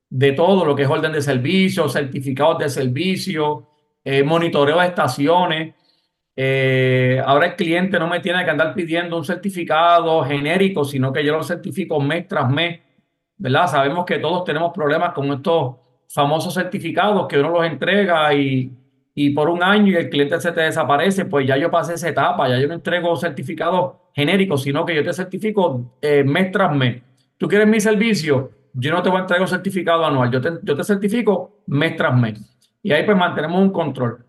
de 0.09 0.31
todo 0.31 0.65
lo 0.65 0.75
que 0.75 0.83
es 0.83 0.89
orden 0.89 1.11
de 1.11 1.21
servicio, 1.21 1.89
certificados 1.89 2.59
de 2.59 2.69
servicio, 2.69 3.67
monitoreo 4.23 4.79
de 4.79 4.87
estaciones. 4.87 5.75
ahora 7.25 7.47
el 7.47 7.55
cliente 7.57 7.99
no 7.99 8.07
me 8.07 8.21
tiene 8.21 8.45
que 8.45 8.51
andar 8.51 8.73
pidiendo 8.73 9.17
un 9.17 9.25
certificado 9.25 10.23
genérico, 10.23 10.85
sino 10.85 11.11
que 11.11 11.25
yo 11.25 11.35
lo 11.35 11.43
certifico 11.43 11.99
mes 11.99 12.25
tras 12.25 12.49
mes 12.49 12.86
¿verdad? 13.37 13.67
Sabemos 13.67 14.05
que 14.05 14.19
todos 14.19 14.43
tenemos 14.43 14.71
problemas 14.73 15.13
con 15.13 15.31
estos 15.31 15.75
famosos 16.09 16.53
certificados 16.53 17.27
que 17.27 17.39
uno 17.39 17.49
los 17.49 17.65
entrega 17.65 18.33
y, 18.33 18.71
y 19.13 19.31
por 19.31 19.49
un 19.49 19.63
año 19.63 19.91
y 19.91 19.95
el 19.95 20.09
cliente 20.09 20.39
se 20.39 20.51
te 20.51 20.61
desaparece, 20.61 21.25
pues 21.25 21.47
ya 21.47 21.57
yo 21.57 21.69
pasé 21.69 21.95
esa 21.95 22.09
etapa, 22.09 22.47
ya 22.47 22.59
yo 22.59 22.67
no 22.67 22.75
entrego 22.75 23.15
certificados 23.15 23.95
genéricos, 24.13 24.63
sino 24.63 24.85
que 24.85 24.95
yo 24.95 25.03
te 25.03 25.13
certifico 25.13 25.97
eh, 26.01 26.23
mes 26.23 26.51
tras 26.51 26.75
mes. 26.75 27.01
Tú 27.37 27.47
quieres 27.47 27.67
mi 27.67 27.79
servicio, 27.79 28.51
yo 28.73 28.91
no 28.91 29.01
te 29.01 29.09
voy 29.09 29.19
a 29.19 29.21
entregar 29.21 29.41
un 29.41 29.47
certificado 29.47 30.05
anual, 30.05 30.31
yo 30.31 30.41
te, 30.41 30.49
yo 30.63 30.75
te 30.75 30.83
certifico 30.83 31.63
mes 31.67 31.95
tras 31.95 32.15
mes. 32.15 32.39
Y 32.81 32.91
ahí 32.91 33.03
pues 33.03 33.17
mantenemos 33.17 33.61
un 33.61 33.71
control. 33.71 34.23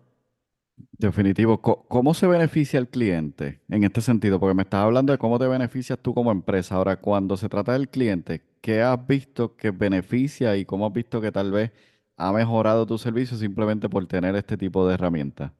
Definitivo. 0.97 1.61
¿Cómo 1.61 2.13
se 2.13 2.27
beneficia 2.27 2.77
el 2.77 2.89
cliente 2.89 3.61
en 3.69 3.85
este 3.85 4.01
sentido? 4.01 4.37
Porque 4.37 4.53
me 4.53 4.63
estás 4.63 4.83
hablando 4.83 5.13
de 5.13 5.17
cómo 5.17 5.39
te 5.39 5.47
beneficias 5.47 5.97
tú 5.97 6.13
como 6.13 6.29
empresa. 6.31 6.75
Ahora, 6.75 6.97
cuando 6.97 7.37
se 7.37 7.47
trata 7.47 7.71
del 7.71 7.87
cliente, 7.87 8.41
¿qué 8.69 8.83
has 8.83 9.07
visto 9.07 9.55
que 9.55 9.71
beneficia 9.71 10.55
y 10.55 10.63
cómo 10.63 10.85
has 10.85 10.93
visto 10.93 11.19
que 11.19 11.31
tal 11.31 11.51
vez 11.51 11.71
ha 12.17 12.31
mejorado 12.31 12.85
tu 12.85 12.99
servicio 12.99 13.35
simplemente 13.35 13.89
por 13.89 14.05
tener 14.05 14.35
este 14.35 14.57
tipo 14.57 14.87
de 14.87 14.93
herramientas? 14.93 15.51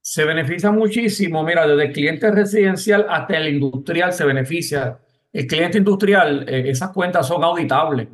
Se 0.00 0.24
beneficia 0.24 0.70
muchísimo. 0.70 1.42
Mira, 1.42 1.66
desde 1.66 1.84
el 1.88 1.92
cliente 1.92 2.30
residencial 2.30 3.04
hasta 3.10 3.36
el 3.36 3.54
industrial 3.54 4.14
se 4.14 4.24
beneficia. 4.24 4.98
El 5.30 5.46
cliente 5.46 5.76
industrial, 5.76 6.48
eh, 6.48 6.70
esas 6.70 6.90
cuentas 6.92 7.28
son 7.28 7.44
auditables. 7.44 8.08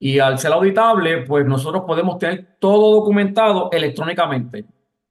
Y 0.00 0.18
al 0.18 0.40
ser 0.40 0.50
auditable, 0.50 1.18
pues 1.18 1.46
nosotros 1.46 1.84
podemos 1.86 2.18
tener 2.18 2.56
todo 2.58 2.96
documentado 2.96 3.70
electrónicamente 3.70 4.64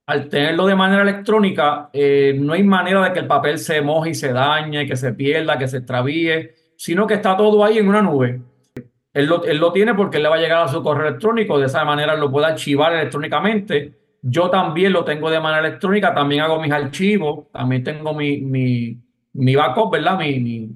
al 0.07 0.29
tenerlo 0.29 0.65
de 0.65 0.75
manera 0.75 1.01
electrónica, 1.03 1.89
eh, 1.91 2.33
no 2.39 2.53
hay 2.53 2.63
manera 2.63 3.03
de 3.03 3.12
que 3.12 3.19
el 3.19 3.27
papel 3.27 3.59
se 3.59 3.81
moje 3.81 4.12
y 4.12 4.15
se 4.15 4.31
dañe, 4.31 4.88
que 4.88 4.95
se 4.95 5.12
pierda, 5.12 5.57
que 5.57 5.67
se 5.67 5.79
extravíe, 5.79 6.51
sino 6.77 7.05
que 7.05 7.15
está 7.15 7.36
todo 7.36 7.63
ahí 7.63 7.77
en 7.77 7.89
una 7.89 8.01
nube. 8.01 8.41
Él 9.17 9.25
lo, 9.25 9.43
él 9.43 9.57
lo 9.57 9.71
tiene 9.71 9.93
porque 9.95 10.19
le 10.19 10.29
va 10.29 10.36
a 10.36 10.39
llegar 10.39 10.63
a 10.63 10.67
su 10.67 10.83
correo 10.83 11.07
electrónico, 11.07 11.57
de 11.59 11.65
esa 11.65 11.83
manera 11.83 12.15
lo 12.15 12.31
puede 12.31 12.45
archivar 12.45 12.93
electrónicamente. 12.93 13.93
Yo 14.21 14.50
también 14.50 14.93
lo 14.93 15.03
tengo 15.03 15.29
de 15.29 15.39
manera 15.39 15.67
electrónica, 15.67 16.13
también 16.13 16.41
hago 16.41 16.62
mis 16.62 16.71
archivos, 16.71 17.51
también 17.51 17.83
tengo 17.83 18.13
mi, 18.13 18.41
mi, 18.41 18.97
mi 19.33 19.55
backup, 19.55 19.91
¿verdad? 19.91 20.19
Mi, 20.19 20.39
mi, 20.39 20.69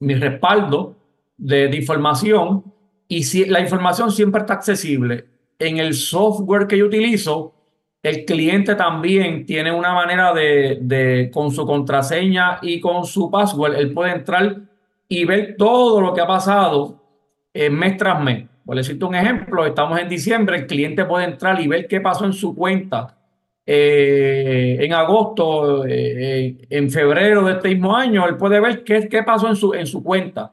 mi 0.00 0.14
respaldo 0.14 0.96
de, 1.36 1.68
de 1.68 1.76
información. 1.76 2.64
Y 3.08 3.22
si, 3.22 3.44
la 3.46 3.60
información 3.60 4.10
siempre 4.10 4.40
está 4.40 4.54
accesible. 4.54 5.24
En 5.58 5.78
el 5.78 5.94
software 5.94 6.66
que 6.66 6.76
yo 6.76 6.86
utilizo, 6.86 7.54
el 8.02 8.24
cliente 8.24 8.74
también 8.74 9.46
tiene 9.46 9.72
una 9.72 9.92
manera 9.92 10.32
de, 10.32 11.30
con 11.32 11.50
su 11.50 11.66
contraseña 11.66 12.58
y 12.62 12.78
con 12.78 13.04
su 13.04 13.30
password, 13.30 13.74
él 13.74 13.92
puede 13.92 14.12
entrar 14.12 14.60
y 15.08 15.24
ver 15.24 15.56
todo 15.56 16.00
lo 16.00 16.14
que 16.14 16.20
ha 16.20 16.26
pasado 16.26 17.02
eh, 17.56 17.70
mes 17.70 17.96
tras 17.96 18.22
mes. 18.22 18.46
Por 18.64 18.76
decirte 18.76 19.04
un 19.04 19.14
ejemplo, 19.14 19.64
estamos 19.64 19.98
en 20.00 20.08
diciembre, 20.08 20.56
el 20.56 20.66
cliente 20.66 21.04
puede 21.04 21.24
entrar 21.24 21.60
y 21.60 21.68
ver 21.68 21.86
qué 21.86 22.00
pasó 22.00 22.24
en 22.24 22.32
su 22.32 22.54
cuenta 22.54 23.16
eh, 23.64 24.76
en 24.80 24.92
agosto, 24.92 25.84
eh, 25.86 26.56
en 26.70 26.90
febrero 26.90 27.44
de 27.44 27.54
este 27.54 27.68
mismo 27.70 27.96
año, 27.96 28.26
él 28.28 28.36
puede 28.36 28.60
ver 28.60 28.84
qué, 28.84 29.08
qué 29.08 29.22
pasó 29.22 29.48
en 29.48 29.56
su, 29.56 29.74
en 29.74 29.86
su 29.86 30.02
cuenta. 30.02 30.52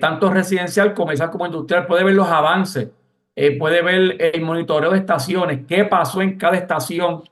tanto 0.00 0.30
residencial, 0.30 0.94
comercial 0.94 1.30
como 1.30 1.46
industrial, 1.46 1.86
puede 1.86 2.02
ver 2.04 2.14
los 2.14 2.28
avances 2.28 2.88
eh, 3.36 3.56
puede 3.56 3.80
ver 3.80 4.16
el 4.34 4.42
monitoreo 4.42 4.90
de 4.90 4.98
estaciones, 4.98 5.60
qué 5.66 5.84
pasó 5.84 6.20
en 6.20 6.36
cada 6.36 6.58
estación. 6.58 7.22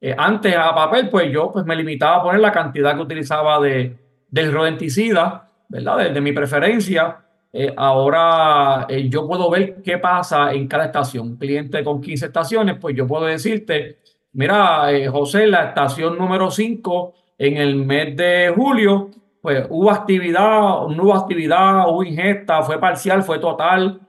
Eh, 0.00 0.14
antes 0.16 0.56
a 0.56 0.74
papel, 0.74 1.10
pues 1.10 1.30
yo 1.30 1.52
pues, 1.52 1.66
me 1.66 1.76
limitaba 1.76 2.16
a 2.16 2.22
poner 2.22 2.40
la 2.40 2.50
cantidad 2.50 2.94
que 2.94 3.02
utilizaba 3.02 3.60
de, 3.60 3.94
del 4.28 4.52
rodenticida, 4.52 5.50
¿verdad? 5.68 6.12
De, 6.12 6.20
mi 6.22 6.32
preferencia. 6.32 7.18
Eh, 7.52 7.72
ahora 7.76 8.86
yo 9.08 9.26
puedo 9.26 9.50
ver 9.50 9.82
qué 9.82 9.98
pasa 9.98 10.52
en 10.52 10.68
cada 10.68 10.86
estación. 10.86 11.30
Un 11.30 11.36
cliente 11.36 11.82
con 11.82 12.00
15 12.00 12.26
estaciones, 12.26 12.76
pues 12.80 12.96
yo 12.96 13.06
puedo 13.06 13.26
decirte, 13.26 13.98
mira, 14.32 14.88
José, 15.10 15.46
la 15.46 15.68
estación 15.68 16.16
número 16.16 16.50
5 16.50 17.14
en 17.38 17.56
el 17.56 17.76
mes 17.76 18.16
de 18.16 18.52
julio, 18.54 19.10
pues 19.40 19.66
hubo 19.68 19.90
actividad, 19.90 20.86
no 20.88 21.02
hubo 21.02 21.14
actividad, 21.14 21.88
hubo 21.88 22.04
ingesta, 22.04 22.62
fue 22.62 22.78
parcial, 22.78 23.22
fue 23.22 23.38
total 23.38 24.00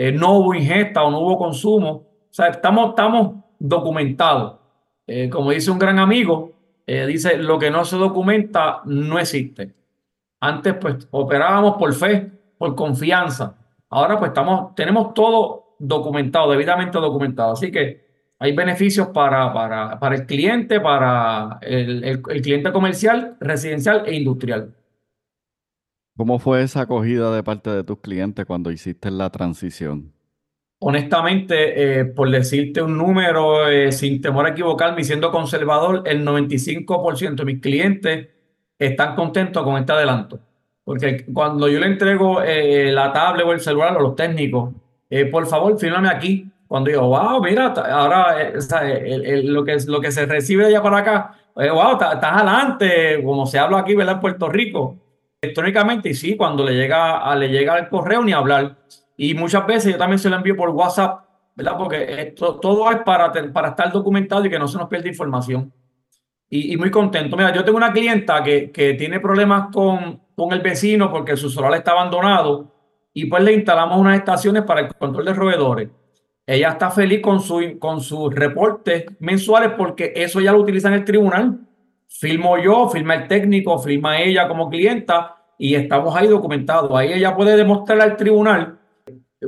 eh, 0.00 0.12
no 0.12 0.38
hubo 0.38 0.54
ingesta 0.54 1.02
o 1.02 1.10
no 1.10 1.18
hubo 1.18 1.36
consumo. 1.36 1.90
O 1.90 2.28
sea, 2.30 2.46
estamos, 2.48 2.90
estamos 2.90 3.34
documentados. 3.58 4.60
Eh, 5.06 5.28
como 5.28 5.50
dice 5.50 5.72
un 5.72 5.78
gran 5.80 5.98
amigo, 5.98 6.52
eh, 6.86 7.04
dice, 7.04 7.36
lo 7.36 7.58
que 7.58 7.68
no 7.70 7.84
se 7.84 7.96
documenta 7.96 8.80
no 8.84 9.18
existe. 9.18 9.74
Antes 10.38 10.74
pues 10.74 11.08
operábamos 11.10 11.76
por 11.78 11.92
fe, 11.94 12.30
por 12.58 12.74
confianza. 12.74 13.56
Ahora 13.88 14.18
pues 14.18 14.30
estamos, 14.30 14.74
tenemos 14.74 15.14
todo 15.14 15.76
documentado, 15.78 16.50
debidamente 16.50 16.98
documentado. 16.98 17.52
Así 17.52 17.70
que 17.70 18.06
hay 18.38 18.54
beneficios 18.54 19.08
para, 19.08 19.52
para, 19.52 19.98
para 19.98 20.14
el 20.16 20.26
cliente, 20.26 20.80
para 20.80 21.58
el, 21.62 22.04
el 22.04 22.42
cliente 22.42 22.72
comercial, 22.72 23.36
residencial 23.40 24.02
e 24.06 24.14
industrial. 24.14 24.74
¿Cómo 26.16 26.40
fue 26.40 26.62
esa 26.62 26.80
acogida 26.80 27.32
de 27.32 27.44
parte 27.44 27.70
de 27.70 27.84
tus 27.84 28.00
clientes 28.00 28.44
cuando 28.44 28.72
hiciste 28.72 29.08
la 29.10 29.30
transición? 29.30 30.12
Honestamente, 30.80 32.00
eh, 32.00 32.04
por 32.06 32.30
decirte 32.30 32.82
un 32.82 32.98
número, 32.98 33.68
eh, 33.68 33.90
sin 33.90 34.20
temor 34.20 34.46
a 34.46 34.50
equivocarme 34.50 35.00
y 35.00 35.04
siendo 35.04 35.30
conservador, 35.30 36.02
el 36.06 36.24
95% 36.24 37.36
de 37.36 37.44
mis 37.44 37.60
clientes 37.60 38.28
están 38.78 39.16
contentos 39.16 39.62
con 39.64 39.76
este 39.76 39.92
adelanto. 39.92 40.40
Porque 40.88 41.26
cuando 41.34 41.68
yo 41.68 41.78
le 41.80 41.86
entrego 41.86 42.40
eh, 42.42 42.90
la 42.90 43.12
tablet 43.12 43.46
o 43.46 43.52
el 43.52 43.60
celular 43.60 43.94
a 43.94 44.00
los 44.00 44.16
técnicos, 44.16 44.72
por 45.30 45.46
favor, 45.46 45.78
fírmame 45.78 46.08
aquí. 46.08 46.50
Cuando 46.66 46.88
digo, 46.88 47.08
wow, 47.08 47.42
mira, 47.42 47.66
ahora 47.66 48.52
lo, 49.44 49.64
que, 49.66 49.76
lo 49.86 50.00
que 50.00 50.10
se 50.10 50.24
recibe 50.24 50.62
de 50.62 50.70
allá 50.70 50.82
para 50.82 50.96
acá, 50.96 51.34
wow, 51.54 51.92
estás 51.92 52.22
adelante, 52.22 53.22
como 53.22 53.44
se 53.44 53.58
habla 53.58 53.80
aquí, 53.80 53.94
¿verdad? 53.94 54.14
En 54.14 54.20
Puerto 54.20 54.48
Rico 54.48 54.96
electrónicamente 55.42 56.08
y 56.08 56.14
sí, 56.14 56.38
cuando 56.38 56.64
le 56.64 56.72
llega, 56.72 57.36
le 57.36 57.50
llega 57.50 57.78
el 57.78 57.90
correo 57.90 58.24
ni 58.24 58.32
hablar. 58.32 58.76
Y 59.14 59.34
muchas 59.34 59.66
veces 59.66 59.92
yo 59.92 59.98
también 59.98 60.18
se 60.18 60.30
lo 60.30 60.36
envío 60.36 60.56
por 60.56 60.70
WhatsApp, 60.70 61.20
¿verdad? 61.54 61.76
Porque 61.76 62.22
esto, 62.22 62.58
todo 62.60 62.90
es 62.90 63.00
para, 63.02 63.30
para 63.52 63.68
estar 63.68 63.92
documentado 63.92 64.46
y 64.46 64.48
que 64.48 64.58
no 64.58 64.66
se 64.66 64.78
nos 64.78 64.88
pierda 64.88 65.08
información. 65.08 65.70
Y, 66.48 66.74
muy 66.78 66.90
contento. 66.90 67.36
Mira, 67.36 67.52
yo 67.52 67.62
tengo 67.62 67.76
una 67.76 67.92
clienta 67.92 68.42
que, 68.42 68.70
que 68.70 68.94
tiene 68.94 69.20
problemas 69.20 69.68
con, 69.70 70.18
con 70.38 70.52
el 70.52 70.60
vecino 70.60 71.10
porque 71.10 71.36
su 71.36 71.50
solar 71.50 71.74
está 71.74 71.90
abandonado 71.90 72.72
y 73.12 73.26
pues 73.26 73.42
le 73.42 73.52
instalamos 73.52 73.98
unas 73.98 74.16
estaciones 74.16 74.62
para 74.62 74.80
el 74.80 74.94
control 74.94 75.26
de 75.26 75.34
roedores. 75.34 75.88
Ella 76.46 76.70
está 76.70 76.90
feliz 76.90 77.20
con, 77.20 77.40
su, 77.40 77.78
con 77.78 78.00
sus 78.00 78.34
reportes 78.34 79.04
mensuales 79.18 79.72
porque 79.76 80.14
eso 80.16 80.40
ya 80.40 80.52
lo 80.52 80.60
utiliza 80.60 80.88
en 80.88 80.94
el 80.94 81.04
tribunal 81.04 81.68
Filmo 82.08 82.58
yo, 82.58 82.88
firma 82.88 83.14
el 83.14 83.28
técnico, 83.28 83.78
firma 83.78 84.20
ella 84.20 84.48
como 84.48 84.70
clienta 84.70 85.36
y 85.58 85.74
estamos 85.74 86.16
ahí 86.16 86.26
documentados. 86.26 86.90
Ahí 86.92 87.12
ella 87.12 87.36
puede 87.36 87.56
demostrar 87.56 88.00
al 88.00 88.16
tribunal 88.16 88.78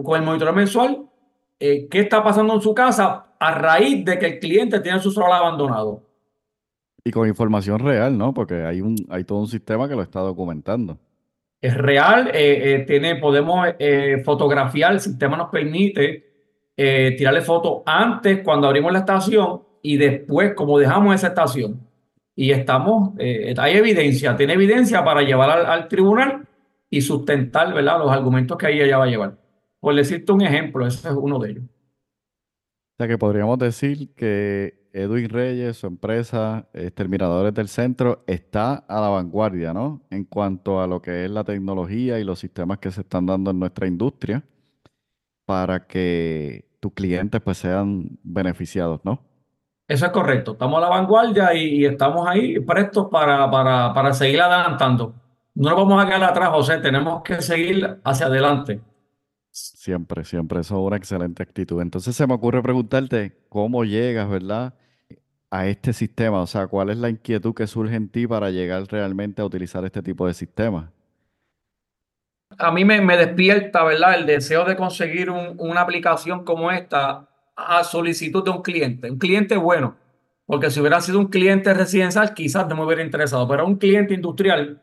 con 0.05 0.21
el 0.21 0.27
monitoreo 0.27 0.53
mensual 0.53 1.07
eh, 1.59 1.89
qué 1.91 2.01
está 2.01 2.23
pasando 2.23 2.55
en 2.55 2.61
su 2.61 2.75
casa 2.75 3.35
a 3.41 3.55
raíz 3.55 4.05
de 4.05 4.19
que 4.19 4.27
el 4.27 4.39
cliente 4.39 4.81
tiene 4.81 5.01
su 5.01 5.11
solar 5.11 5.41
abandonado. 5.41 6.03
Y 7.05 7.11
con 7.11 7.29
información 7.29 7.79
real, 7.79 8.17
¿no? 8.17 8.35
Porque 8.35 8.63
hay, 8.63 8.81
un, 8.81 8.97
hay 9.09 9.25
todo 9.25 9.39
un 9.39 9.49
sistema 9.49 9.89
que 9.89 9.95
lo 9.95 10.03
está 10.03 10.21
documentando. 10.21 10.99
Es 11.61 11.77
real, 11.77 12.29
eh, 12.29 12.75
eh, 12.75 12.79
tiene, 12.87 13.17
podemos 13.17 13.67
fotografiar, 14.25 14.93
el 14.93 15.01
sistema 15.01 15.37
nos 15.37 15.51
permite 15.51 16.27
tirarle 16.75 17.43
fotos 17.43 17.83
antes 17.85 18.41
cuando 18.43 18.67
abrimos 18.67 18.91
la 18.91 19.01
estación 19.01 19.61
y 19.83 19.99
después 19.99 20.55
como 20.55 20.79
dejamos 20.79 21.15
esa 21.15 21.29
estación 21.29 21.79
y 22.41 22.53
estamos, 22.53 23.11
eh, 23.19 23.55
hay 23.59 23.77
evidencia, 23.77 24.35
tiene 24.35 24.55
evidencia 24.55 25.05
para 25.05 25.21
llevar 25.21 25.51
al, 25.51 25.89
tribunal 25.89 26.49
y 26.89 27.03
sustentar 27.03 27.75
¿verdad? 27.75 27.99
los 27.99 28.11
argumentos 28.11 28.57
que 28.57 28.67
ahí 28.67 28.81
ella 28.81 28.97
va 28.97 29.05
a 29.05 29.09
llevar. 29.09 29.37
Por 29.79 29.95
decirte 29.95 30.33
un 30.33 30.41
ejemplo, 30.41 30.87
ese 30.87 31.07
es 31.09 31.15
uno 31.15 31.39
de 31.39 31.51
ellos. 31.51 31.65
O 31.65 32.97
sea 32.97 33.09
que 33.09 33.19
podríamos 33.19 33.59
decir 33.59 34.15
que 34.15 34.80
Edwin 34.93 35.29
Reyes, 35.29 35.79
su 35.79 35.87
empresa, 35.87 36.67
Terminadores 36.95 37.55
del 37.55 37.69
Centro, 37.69 38.25
está 38.27 38.75
a 38.75 39.01
la 39.01 39.09
vanguardia, 39.09 39.73
¿no? 39.73 40.03
En 40.11 40.25
cuanto 40.25 40.81
a 40.81 40.87
lo 40.87 41.01
que 41.01 41.25
es 41.25 41.31
la 41.31 41.45
tecnología 41.45 42.19
y 42.19 42.25
los 42.25 42.39
sistemas 42.39 42.79
que 42.79 42.91
se 42.91 43.03
están 43.03 43.27
dando 43.27 43.51
en 43.51 43.59
nuestra 43.59 43.87
industria 43.87 44.43
para 45.45 45.87
que 45.87 46.69
tus 46.81 46.93
clientes 46.93 47.41
pues 47.41 47.59
sean 47.59 48.19
beneficiados, 48.23 49.01
¿no? 49.05 49.21
Eso 49.87 50.07
es 50.07 50.13
correcto. 50.13 50.53
Estamos 50.53 50.79
a 50.79 50.83
la 50.83 50.89
vanguardia 50.89 51.53
y, 51.53 51.85
estamos 51.85 52.27
ahí 52.29 52.61
prestos 52.61 53.09
para, 53.11 53.51
para, 53.51 53.93
para 53.93 54.13
seguir 54.13 54.41
adelantando. 54.41 55.15
No 55.55 55.71
nos 55.71 55.79
vamos 55.79 56.03
a 56.03 56.07
quedar 56.07 56.23
atrás, 56.23 56.51
José. 56.51 56.79
Tenemos 56.79 57.23
que 57.23 57.43
seguir 57.43 57.99
hacia 58.05 58.27
adelante. 58.27 58.81
Siempre, 59.51 60.25
siempre. 60.25 60.61
Eso 60.61 60.81
es 60.81 60.87
una 60.87 60.97
excelente 60.97 61.43
actitud. 61.43 61.81
Entonces 61.83 62.15
se 62.15 62.27
me 62.27 62.35
ocurre 62.35 62.63
preguntarte 62.63 63.37
cómo 63.49 63.85
llegas, 63.85 64.29
¿verdad? 64.29 64.75
A 65.51 65.67
este 65.67 65.93
sistema. 65.93 66.41
O 66.41 66.47
sea, 66.47 66.69
¿cuál 66.69 66.91
es 66.91 66.99
la 66.99 67.11
inquietud 67.11 67.55
que 67.55 67.67
surge 67.67 67.97
en 67.97 68.09
ti 68.09 68.27
para 68.27 68.51
llegar 68.51 68.85
realmente 68.89 69.43
a 69.43 69.45
utilizar 69.45 69.85
este 69.85 70.03
tipo 70.03 70.27
de 70.27 70.35
sistema? 70.35 70.93
A 72.59 72.71
mí 72.73 72.85
me 72.85 73.17
despierta, 73.17 73.85
¿verdad? 73.85 74.15
El 74.19 74.27
deseo 74.27 74.65
de 74.65 74.77
conseguir 74.77 75.31
una 75.31 75.81
aplicación 75.81 76.45
como 76.45 76.71
esta 76.71 77.29
a 77.57 77.85
solicitud 77.85 78.45
de 78.45 78.51
un 78.51 78.63
cliente. 78.63 79.11
Un 79.11 79.19
cliente 79.19 79.57
bueno. 79.57 79.97
Porque 80.47 80.71
si 80.71 80.81
hubiera 80.81 81.01
sido 81.01 81.19
un 81.19 81.29
cliente 81.29 81.73
residencial, 81.75 82.35
quizás 82.35 82.67
no 82.69 82.77
me 82.77 82.85
hubiera 82.85 83.03
interesado. 83.03 83.47
Pero 83.47 83.67
un 83.67 83.77
cliente 83.77 84.15
industrial 84.15 84.83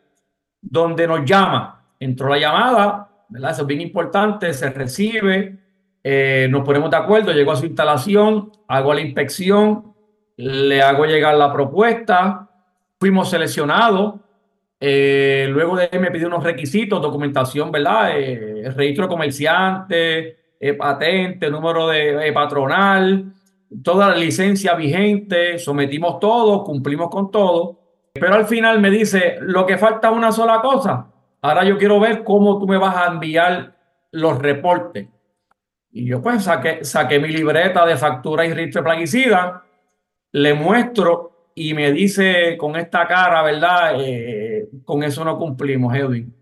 donde 0.62 1.08
nos 1.08 1.26
llama. 1.26 1.84
Entró 2.00 2.30
la 2.30 2.40
llamada, 2.40 3.10
¿verdad? 3.30 3.52
Eso 3.52 3.62
es 3.62 3.68
bien 3.68 3.82
importante, 3.82 4.54
se 4.54 4.70
recibe, 4.70 5.58
eh, 6.04 6.48
nos 6.50 6.64
ponemos 6.64 6.90
de 6.90 6.98
acuerdo, 6.98 7.34
llego 7.34 7.52
a 7.52 7.56
su 7.56 7.66
instalación, 7.66 8.52
hago 8.68 8.94
la 8.94 9.02
inspección, 9.02 9.94
le 10.38 10.82
hago 10.82 11.06
llegar 11.06 11.36
la 11.36 11.52
propuesta, 11.52 12.50
fuimos 13.00 13.30
seleccionados, 13.30 14.16
eh, 14.80 15.48
luego 15.50 15.76
de 15.76 15.90
él 15.92 16.00
me 16.00 16.12
pidió 16.12 16.28
unos 16.28 16.44
requisitos, 16.44 17.02
documentación, 17.02 17.72
¿verdad? 17.72 18.12
Eh, 18.16 18.72
registro 18.76 19.06
de 19.06 19.10
comerciante, 19.10 20.38
patente, 20.78 21.50
número 21.50 21.88
de 21.88 22.32
patronal, 22.34 23.34
toda 23.84 24.10
la 24.10 24.16
licencia 24.16 24.76
vigente, 24.76 25.60
sometimos 25.60 26.20
todo, 26.20 26.64
cumplimos 26.64 27.10
con 27.10 27.32
todo. 27.32 27.80
Pero 28.14 28.36
al 28.36 28.46
final 28.46 28.80
me 28.80 28.90
dice, 28.90 29.38
lo 29.42 29.66
que 29.66 29.78
falta 29.78 30.10
es 30.10 30.16
una 30.16 30.32
sola 30.32 30.62
cosa. 30.62 31.08
Ahora 31.42 31.64
yo 31.64 31.78
quiero 31.78 32.00
ver 32.00 32.24
cómo 32.24 32.60
tú 32.60 32.68
me 32.68 32.78
vas 32.78 32.96
a 32.96 33.08
enviar 33.08 33.76
los 34.12 34.40
reportes. 34.40 35.08
Y 35.92 36.06
yo 36.06 36.22
pues 36.22 36.44
saqué, 36.44 36.84
saqué 36.84 37.20
mi 37.20 37.30
libreta 37.30 37.86
de 37.86 37.98
factura 37.98 38.46
y 38.46 38.54
registro 38.54 38.84
plaguicida, 38.84 39.64
le 40.32 40.54
muestro 40.54 41.52
y 41.56 41.74
me 41.74 41.92
dice 41.92 42.56
con 42.58 42.76
esta 42.76 43.08
cara, 43.08 43.42
¿verdad? 43.42 43.96
Eh, 44.00 44.70
con 44.86 45.04
eso 45.04 45.24
no 45.24 45.38
cumplimos, 45.38 45.96
Edwin. 45.96 46.34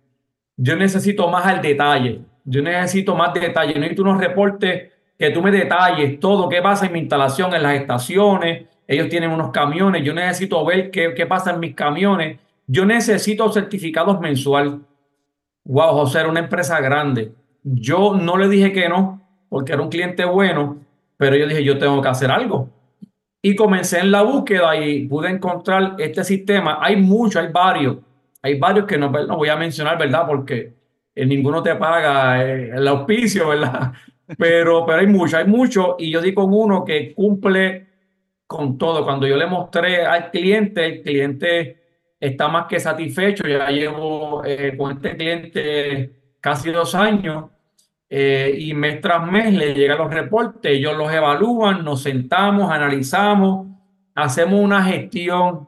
Yo 0.57 0.75
necesito 0.75 1.29
más 1.29 1.45
al 1.45 1.61
detalle. 1.61 2.21
Yo 2.43 2.61
necesito 2.61 3.15
más 3.15 3.33
detalle. 3.33 3.75
Necesito 3.75 4.01
unos 4.01 4.19
reportes 4.19 4.91
que 5.17 5.29
tú 5.31 5.41
me 5.41 5.51
detalles 5.51 6.19
todo, 6.19 6.49
qué 6.49 6.61
pasa 6.61 6.85
en 6.85 6.93
mi 6.93 6.99
instalación, 6.99 7.53
en 7.53 7.63
las 7.63 7.75
estaciones, 7.75 8.65
ellos 8.87 9.09
tienen 9.09 9.31
unos 9.31 9.51
camiones, 9.51 10.03
yo 10.03 10.13
necesito 10.13 10.63
ver 10.65 10.91
qué, 10.91 11.13
qué 11.15 11.25
pasa 11.25 11.51
en 11.51 11.59
mis 11.59 11.73
camiones, 11.73 12.39
yo 12.67 12.85
necesito 12.85 13.51
certificados 13.51 14.19
mensual. 14.19 14.81
Wow, 15.65 15.93
José 15.93 16.19
era 16.19 16.29
una 16.29 16.41
empresa 16.41 16.79
grande. 16.79 17.33
Yo 17.63 18.15
no 18.15 18.37
le 18.37 18.47
dije 18.47 18.71
que 18.71 18.89
no, 18.89 19.21
porque 19.49 19.73
era 19.73 19.81
un 19.81 19.89
cliente 19.89 20.25
bueno, 20.25 20.77
pero 21.17 21.35
yo 21.35 21.47
dije, 21.47 21.63
yo 21.63 21.77
tengo 21.77 22.01
que 22.01 22.09
hacer 22.09 22.31
algo. 22.31 22.69
Y 23.41 23.55
comencé 23.55 23.99
en 23.99 24.11
la 24.11 24.23
búsqueda 24.23 24.75
y 24.75 25.07
pude 25.07 25.29
encontrar 25.29 25.95
este 25.99 26.23
sistema. 26.23 26.79
Hay 26.81 26.95
muchos, 26.95 27.41
hay 27.41 27.51
varios. 27.51 27.97
Hay 28.41 28.59
varios 28.59 28.85
que 28.85 28.97
no, 28.97 29.09
no 29.09 29.37
voy 29.37 29.49
a 29.49 29.55
mencionar, 29.55 29.97
¿verdad? 29.97 30.25
Porque 30.27 30.73
eh, 31.13 31.25
ninguno 31.25 31.63
te 31.63 31.75
paga 31.75 32.43
eh, 32.43 32.71
el 32.75 32.87
auspicio, 32.87 33.49
¿verdad? 33.49 33.93
Pero, 34.39 34.87
pero 34.87 35.01
hay 35.01 35.05
muchos, 35.05 35.35
hay 35.35 35.45
muchos. 35.45 35.97
Y 35.99 36.09
yo 36.09 36.19
di 36.19 36.33
con 36.33 36.51
uno 36.51 36.83
que 36.83 37.13
cumple 37.13 37.85
con 38.47 38.75
todo. 38.75 39.03
Cuando 39.03 39.27
yo 39.27 39.37
le 39.37 39.45
mostré 39.45 40.03
al 40.03 40.31
cliente, 40.31 40.83
el 40.83 41.01
cliente 41.03 41.84
está 42.25 42.47
más 42.47 42.65
que 42.67 42.79
satisfecho. 42.79 43.47
Ya 43.47 43.67
llevo 43.69 44.43
eh, 44.45 44.75
con 44.77 44.93
este 44.93 45.15
cliente 45.15 46.11
casi 46.39 46.71
dos 46.71 46.95
años 46.95 47.45
eh, 48.09 48.55
y 48.57 48.73
mes 48.73 49.01
tras 49.01 49.29
mes 49.29 49.53
le 49.53 49.73
llegan 49.73 49.97
los 49.97 50.13
reportes, 50.13 50.71
ellos 50.71 50.95
los 50.95 51.11
evalúan, 51.11 51.83
nos 51.83 52.03
sentamos, 52.03 52.71
analizamos, 52.71 53.67
hacemos 54.13 54.59
una 54.59 54.83
gestión 54.83 55.67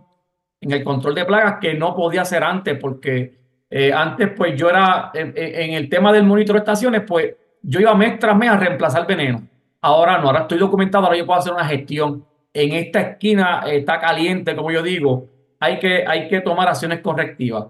en 0.62 0.72
el 0.72 0.84
control 0.84 1.16
de 1.16 1.26
plagas 1.26 1.56
que 1.60 1.74
no 1.74 1.96
podía 1.96 2.22
hacer 2.22 2.44
antes 2.44 2.78
porque 2.80 3.38
eh, 3.70 3.92
antes 3.92 4.30
pues 4.36 4.56
yo 4.56 4.70
era 4.70 5.12
en, 5.14 5.74
el 5.74 5.90
tema 5.90 6.14
del 6.14 6.24
monitor 6.24 6.56
de 6.56 6.60
estaciones 6.60 7.02
pues 7.08 7.36
yo 7.62 7.80
iba 7.80 7.94
mes 7.96 8.20
tras 8.20 8.38
mes 8.38 8.50
a 8.50 8.58
reemplazar 8.58 9.06
veneno. 9.08 9.42
Ahora 9.82 10.18
no, 10.18 10.28
ahora 10.28 10.42
estoy 10.42 10.58
documentado, 10.60 11.06
ahora 11.06 11.18
yo 11.18 11.26
puedo 11.26 11.40
hacer 11.40 11.54
una 11.54 11.66
gestión 11.66 12.24
en 12.54 12.74
esta 12.74 13.02
esquina 13.02 13.64
está 13.68 14.00
caliente, 14.00 14.56
como 14.56 14.72
yo 14.72 14.82
digo, 14.82 15.28
hay 15.60 15.80
que, 15.80 16.06
hay 16.08 16.28
que 16.28 16.42
tomar 16.42 16.68
acciones 16.68 17.00
correctivas. 17.00 17.66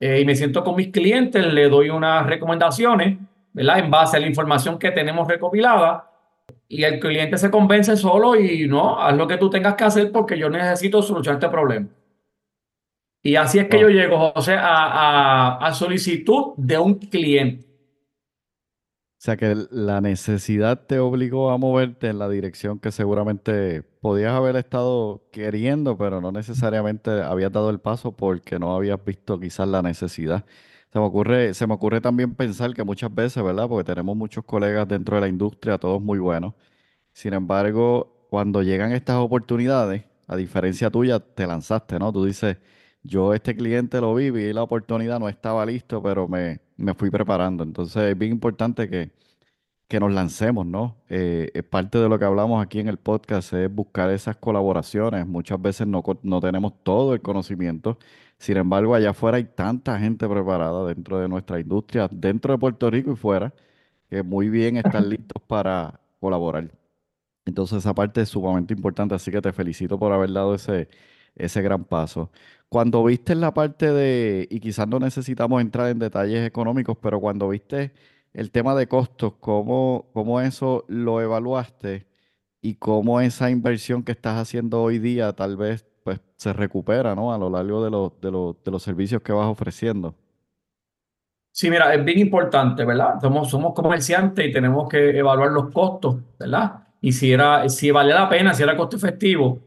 Eh, 0.00 0.20
y 0.20 0.24
me 0.24 0.34
siento 0.34 0.62
con 0.64 0.76
mis 0.76 0.88
clientes, 0.88 1.44
le 1.46 1.68
doy 1.68 1.90
unas 1.90 2.26
recomendaciones, 2.26 3.18
¿verdad? 3.52 3.78
En 3.78 3.90
base 3.90 4.16
a 4.16 4.20
la 4.20 4.26
información 4.26 4.78
que 4.78 4.90
tenemos 4.90 5.28
recopilada. 5.28 6.10
Y 6.68 6.82
el 6.82 6.98
cliente 6.98 7.38
se 7.38 7.50
convence 7.50 7.96
solo 7.96 8.34
y 8.38 8.66
no, 8.66 9.00
haz 9.00 9.16
lo 9.16 9.26
que 9.26 9.36
tú 9.36 9.48
tengas 9.48 9.74
que 9.74 9.84
hacer 9.84 10.12
porque 10.12 10.36
yo 10.36 10.50
necesito 10.50 11.02
solucionar 11.02 11.38
este 11.38 11.48
problema. 11.48 11.88
Y 13.22 13.36
así 13.36 13.58
es 13.58 13.68
que 13.68 13.80
yo 13.80 13.88
llego, 13.88 14.32
José, 14.32 14.54
a, 14.58 15.56
a 15.56 15.72
solicitud 15.72 16.52
de 16.56 16.78
un 16.78 16.94
cliente. 16.96 17.73
O 19.24 19.26
sea 19.26 19.38
que 19.38 19.56
la 19.70 20.02
necesidad 20.02 20.82
te 20.86 20.98
obligó 20.98 21.50
a 21.50 21.56
moverte 21.56 22.08
en 22.08 22.18
la 22.18 22.28
dirección 22.28 22.78
que 22.78 22.92
seguramente 22.92 23.82
podías 24.02 24.34
haber 24.34 24.54
estado 24.56 25.22
queriendo, 25.32 25.96
pero 25.96 26.20
no 26.20 26.30
necesariamente 26.30 27.22
habías 27.22 27.50
dado 27.50 27.70
el 27.70 27.78
paso 27.78 28.12
porque 28.12 28.58
no 28.58 28.76
habías 28.76 29.02
visto 29.02 29.40
quizás 29.40 29.66
la 29.66 29.80
necesidad. 29.80 30.44
Se 30.92 30.98
me 30.98 31.06
ocurre, 31.06 31.54
se 31.54 31.66
me 31.66 31.72
ocurre 31.72 32.02
también 32.02 32.34
pensar 32.34 32.74
que 32.74 32.84
muchas 32.84 33.14
veces, 33.14 33.42
¿verdad? 33.42 33.66
Porque 33.66 33.84
tenemos 33.84 34.14
muchos 34.14 34.44
colegas 34.44 34.86
dentro 34.88 35.16
de 35.16 35.22
la 35.22 35.28
industria, 35.28 35.78
todos 35.78 36.02
muy 36.02 36.18
buenos. 36.18 36.52
Sin 37.14 37.32
embargo, 37.32 38.26
cuando 38.28 38.62
llegan 38.62 38.92
estas 38.92 39.16
oportunidades, 39.16 40.04
a 40.26 40.36
diferencia 40.36 40.90
tuya, 40.90 41.18
te 41.20 41.46
lanzaste, 41.46 41.98
¿no? 41.98 42.12
Tú 42.12 42.26
dices, 42.26 42.58
yo 43.04 43.34
este 43.34 43.54
cliente 43.54 44.00
lo 44.00 44.14
vi, 44.14 44.30
vi 44.30 44.52
la 44.52 44.62
oportunidad, 44.62 45.20
no 45.20 45.28
estaba 45.28 45.64
listo, 45.66 46.02
pero 46.02 46.26
me, 46.28 46.60
me 46.76 46.94
fui 46.94 47.10
preparando. 47.10 47.62
Entonces 47.62 48.02
es 48.02 48.18
bien 48.18 48.32
importante 48.32 48.88
que, 48.88 49.12
que 49.88 50.00
nos 50.00 50.12
lancemos, 50.12 50.66
¿no? 50.66 50.96
Eh, 51.08 51.50
es 51.54 51.62
parte 51.64 51.98
de 51.98 52.08
lo 52.08 52.18
que 52.18 52.24
hablamos 52.24 52.64
aquí 52.64 52.80
en 52.80 52.88
el 52.88 52.98
podcast, 52.98 53.52
es 53.52 53.72
buscar 53.72 54.10
esas 54.10 54.36
colaboraciones. 54.36 55.26
Muchas 55.26 55.60
veces 55.60 55.86
no, 55.86 56.02
no 56.22 56.40
tenemos 56.40 56.72
todo 56.82 57.14
el 57.14 57.20
conocimiento. 57.22 57.98
Sin 58.38 58.56
embargo, 58.56 58.94
allá 58.94 59.10
afuera 59.10 59.36
hay 59.36 59.44
tanta 59.44 59.98
gente 59.98 60.28
preparada 60.28 60.86
dentro 60.86 61.18
de 61.20 61.28
nuestra 61.28 61.60
industria, 61.60 62.08
dentro 62.10 62.52
de 62.52 62.58
Puerto 62.58 62.90
Rico 62.90 63.12
y 63.12 63.16
fuera, 63.16 63.54
que 64.10 64.22
muy 64.22 64.48
bien 64.48 64.76
están 64.78 65.08
listos 65.10 65.42
para 65.46 66.00
colaborar. 66.20 66.70
Entonces 67.46 67.78
esa 67.78 67.94
parte 67.94 68.22
es 68.22 68.30
sumamente 68.30 68.74
importante, 68.74 69.14
así 69.14 69.30
que 69.30 69.42
te 69.42 69.52
felicito 69.52 69.98
por 69.98 70.12
haber 70.12 70.32
dado 70.32 70.54
ese, 70.54 70.88
ese 71.36 71.62
gran 71.62 71.84
paso. 71.84 72.30
Cuando 72.68 73.04
viste 73.04 73.34
la 73.34 73.54
parte 73.54 73.92
de, 73.92 74.48
y 74.50 74.60
quizás 74.60 74.88
no 74.88 74.98
necesitamos 74.98 75.60
entrar 75.60 75.88
en 75.90 75.98
detalles 75.98 76.46
económicos, 76.46 76.96
pero 77.00 77.20
cuando 77.20 77.48
viste 77.48 77.92
el 78.32 78.50
tema 78.50 78.74
de 78.74 78.88
costos, 78.88 79.34
¿cómo, 79.40 80.10
cómo 80.12 80.40
eso 80.40 80.84
lo 80.88 81.20
evaluaste 81.20 82.06
y 82.60 82.74
cómo 82.76 83.20
esa 83.20 83.50
inversión 83.50 84.02
que 84.02 84.12
estás 84.12 84.40
haciendo 84.40 84.82
hoy 84.82 84.98
día 84.98 85.32
tal 85.34 85.56
vez 85.56 85.86
pues, 86.02 86.20
se 86.36 86.52
recupera 86.52 87.14
¿no? 87.14 87.32
a 87.32 87.38
lo 87.38 87.50
largo 87.50 87.84
de, 87.84 87.90
de, 88.30 88.54
de 88.64 88.70
los 88.70 88.82
servicios 88.82 89.22
que 89.22 89.32
vas 89.32 89.46
ofreciendo? 89.46 90.16
Sí, 91.52 91.70
mira, 91.70 91.94
es 91.94 92.04
bien 92.04 92.18
importante, 92.18 92.84
¿verdad? 92.84 93.20
Somos, 93.20 93.48
somos 93.48 93.74
comerciantes 93.74 94.48
y 94.48 94.52
tenemos 94.52 94.88
que 94.88 95.16
evaluar 95.16 95.52
los 95.52 95.70
costos, 95.70 96.16
¿verdad? 96.36 96.88
Y 97.00 97.12
si, 97.12 97.32
era, 97.32 97.68
si 97.68 97.92
vale 97.92 98.12
la 98.12 98.28
pena, 98.28 98.52
si 98.52 98.64
era 98.64 98.76
costo 98.76 98.96
efectivo 98.96 99.60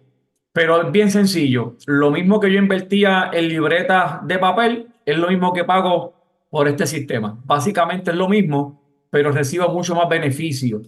pero 0.58 0.82
es 0.82 0.92
bien 0.92 1.12
sencillo. 1.12 1.76
Lo 1.86 2.10
mismo 2.10 2.40
que 2.40 2.52
yo 2.52 2.58
invertía 2.58 3.30
en 3.32 3.48
libretas 3.48 4.26
de 4.26 4.40
papel, 4.40 4.88
es 5.06 5.16
lo 5.16 5.28
mismo 5.28 5.54
que 5.54 5.64
pago 5.64 6.16
por 6.50 6.68
este 6.68 6.88
sistema. 6.88 7.38
Básicamente 7.46 8.10
es 8.10 8.18
lo 8.18 8.28
mismo, 8.28 8.82
pero 9.12 9.32
recibo 9.32 9.70
mucho 9.70 9.94
más 9.94 10.10
beneficio. 10.10 10.82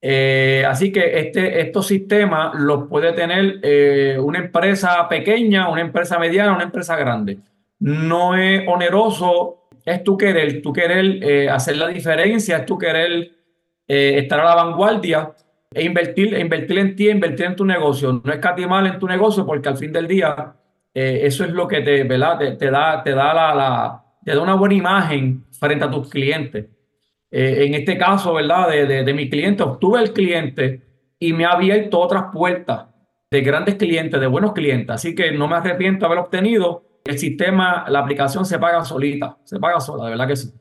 Eh, 0.00 0.64
así 0.64 0.92
que 0.92 1.18
este, 1.18 1.60
estos 1.60 1.88
sistemas 1.88 2.54
los 2.54 2.86
puede 2.86 3.12
tener 3.12 3.58
eh, 3.64 4.16
una 4.22 4.38
empresa 4.38 5.08
pequeña, 5.08 5.68
una 5.68 5.80
empresa 5.80 6.16
mediana, 6.16 6.54
una 6.54 6.62
empresa 6.62 6.94
grande. 6.94 7.38
No 7.80 8.36
es 8.36 8.62
oneroso, 8.68 9.70
es 9.84 10.04
tu 10.04 10.16
querer, 10.16 10.62
tu 10.62 10.72
querer 10.72 11.18
eh, 11.20 11.50
hacer 11.50 11.78
la 11.78 11.88
diferencia, 11.88 12.58
es 12.58 12.64
tu 12.64 12.78
querer 12.78 13.32
estar 13.88 14.38
a 14.38 14.44
la 14.44 14.54
vanguardia 14.54 15.32
e 15.72 15.84
invertir, 15.84 16.34
e 16.34 16.40
invertir 16.40 16.78
en 16.78 16.96
ti, 16.96 17.08
e 17.08 17.12
invertir 17.12 17.46
en 17.46 17.56
tu 17.56 17.64
negocio. 17.64 18.20
No 18.24 18.32
escatimar 18.32 18.86
en 18.86 18.98
tu 18.98 19.06
negocio 19.06 19.46
porque 19.46 19.68
al 19.68 19.76
fin 19.76 19.92
del 19.92 20.08
día 20.08 20.54
eh, 20.92 21.20
eso 21.22 21.44
es 21.44 21.50
lo 21.50 21.68
que 21.68 21.80
te, 21.80 22.02
¿verdad? 22.04 22.56
Te, 22.58 22.70
da, 22.70 23.02
te 23.02 23.10
da 23.12 23.32
la, 23.32 23.54
la, 23.54 24.04
te 24.24 24.34
da 24.34 24.42
una 24.42 24.54
buena 24.54 24.74
imagen 24.74 25.44
frente 25.52 25.84
a 25.84 25.90
tus 25.90 26.08
clientes. 26.08 26.66
Eh, 27.30 27.66
en 27.66 27.74
este 27.74 27.96
caso, 27.96 28.34
¿verdad? 28.34 28.68
De, 28.68 28.86
de, 28.86 29.04
de, 29.04 29.14
mi 29.14 29.30
cliente, 29.30 29.62
obtuve 29.62 30.00
el 30.00 30.12
cliente 30.12 30.82
y 31.20 31.32
me 31.32 31.44
ha 31.44 31.52
abierto 31.52 32.00
otras 32.00 32.24
puertas 32.32 32.86
de 33.30 33.40
grandes 33.42 33.76
clientes, 33.76 34.20
de 34.20 34.26
buenos 34.26 34.52
clientes. 34.52 34.90
Así 34.90 35.14
que 35.14 35.30
no 35.30 35.46
me 35.46 35.54
arrepiento 35.56 36.00
de 36.00 36.06
haber 36.06 36.18
obtenido. 36.18 36.84
El 37.04 37.18
sistema, 37.18 37.86
la 37.88 38.00
aplicación 38.00 38.44
se 38.44 38.58
paga 38.58 38.84
solita, 38.84 39.38
se 39.44 39.58
paga 39.58 39.80
sola, 39.80 40.04
de 40.04 40.10
verdad 40.10 40.26
que 40.26 40.36
sí. 40.36 40.52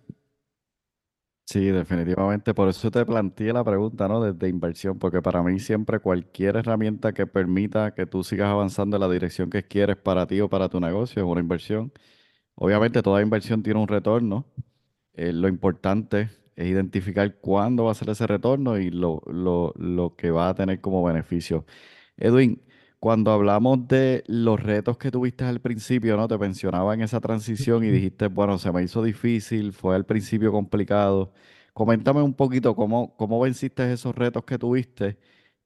Sí, 1.51 1.65
definitivamente. 1.71 2.53
Por 2.53 2.69
eso 2.69 2.91
te 2.91 3.03
planteé 3.05 3.51
la 3.53 3.63
pregunta, 3.63 4.07
¿no? 4.07 4.21
Desde 4.21 4.47
inversión, 4.49 4.99
porque 4.99 5.19
para 5.21 5.41
mí 5.41 5.59
siempre 5.59 5.99
cualquier 5.99 6.57
herramienta 6.57 7.11
que 7.11 7.25
permita 7.25 7.95
que 7.95 8.05
tú 8.05 8.23
sigas 8.23 8.49
avanzando 8.49 8.97
en 8.97 9.01
la 9.01 9.09
dirección 9.09 9.49
que 9.49 9.63
quieres 9.63 9.97
para 9.97 10.27
ti 10.27 10.39
o 10.41 10.49
para 10.49 10.69
tu 10.69 10.79
negocio 10.79 11.23
es 11.23 11.27
una 11.27 11.41
inversión. 11.41 11.91
Obviamente 12.55 13.01
toda 13.03 13.21
inversión 13.21 13.63
tiene 13.63 13.79
un 13.81 13.87
retorno. 13.87 14.45
Eh, 15.13 15.33
lo 15.33 15.47
importante 15.49 16.29
es 16.55 16.67
identificar 16.67 17.35
cuándo 17.39 17.85
va 17.85 17.91
a 17.93 17.95
ser 17.95 18.09
ese 18.09 18.27
retorno 18.27 18.77
y 18.79 18.91
lo, 18.91 19.21
lo, 19.27 19.73
lo 19.77 20.15
que 20.15 20.31
va 20.31 20.49
a 20.49 20.55
tener 20.55 20.81
como 20.81 21.03
beneficio. 21.03 21.65
Edwin, 22.17 22.61
cuando 22.99 23.31
hablamos 23.31 23.87
de 23.87 24.23
los 24.27 24.61
retos 24.61 24.97
que 24.97 25.11
tuviste 25.11 25.45
al 25.45 25.61
principio, 25.61 26.17
¿no? 26.17 26.27
Te 26.27 26.37
mencionaba 26.37 26.93
en 26.93 27.01
esa 27.01 27.21
transición 27.21 27.83
y 27.83 27.89
dijiste, 27.89 28.27
bueno, 28.27 28.57
se 28.57 28.71
me 28.71 28.83
hizo 28.83 29.01
difícil, 29.03 29.73
fue 29.73 29.95
al 29.95 30.05
principio 30.05 30.51
complicado. 30.51 31.31
Coméntame 31.73 32.21
un 32.21 32.33
poquito 32.33 32.75
cómo, 32.75 33.15
cómo 33.15 33.39
venciste 33.39 33.91
esos 33.93 34.15
retos 34.15 34.43
que 34.43 34.57
tuviste 34.57 35.17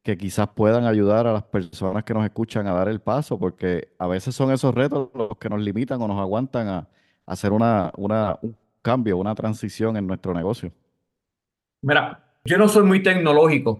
que 0.03 0.17
quizás 0.17 0.49
puedan 0.49 0.85
ayudar 0.85 1.27
a 1.27 1.33
las 1.33 1.43
personas 1.43 2.03
que 2.03 2.13
nos 2.13 2.25
escuchan 2.25 2.67
a 2.67 2.73
dar 2.73 2.89
el 2.89 2.99
paso, 2.99 3.39
porque 3.39 3.93
a 3.97 4.05
veces 4.07 4.35
son 4.35 4.51
esos 4.51 4.75
retos 4.75 5.09
los 5.15 5.37
que 5.37 5.49
nos 5.49 5.61
limitan 5.61 6.01
o 6.01 6.07
nos 6.07 6.19
aguantan 6.19 6.67
a, 6.67 6.77
a 6.79 6.87
hacer 7.25 7.53
una, 7.53 7.91
una, 7.97 8.37
un 8.41 8.55
cambio, 8.81 9.17
una 9.17 9.33
transición 9.33 9.95
en 9.97 10.05
nuestro 10.05 10.33
negocio. 10.33 10.71
Mira, 11.81 12.21
yo 12.45 12.57
no 12.57 12.67
soy 12.67 12.83
muy 12.83 13.01
tecnológico, 13.01 13.79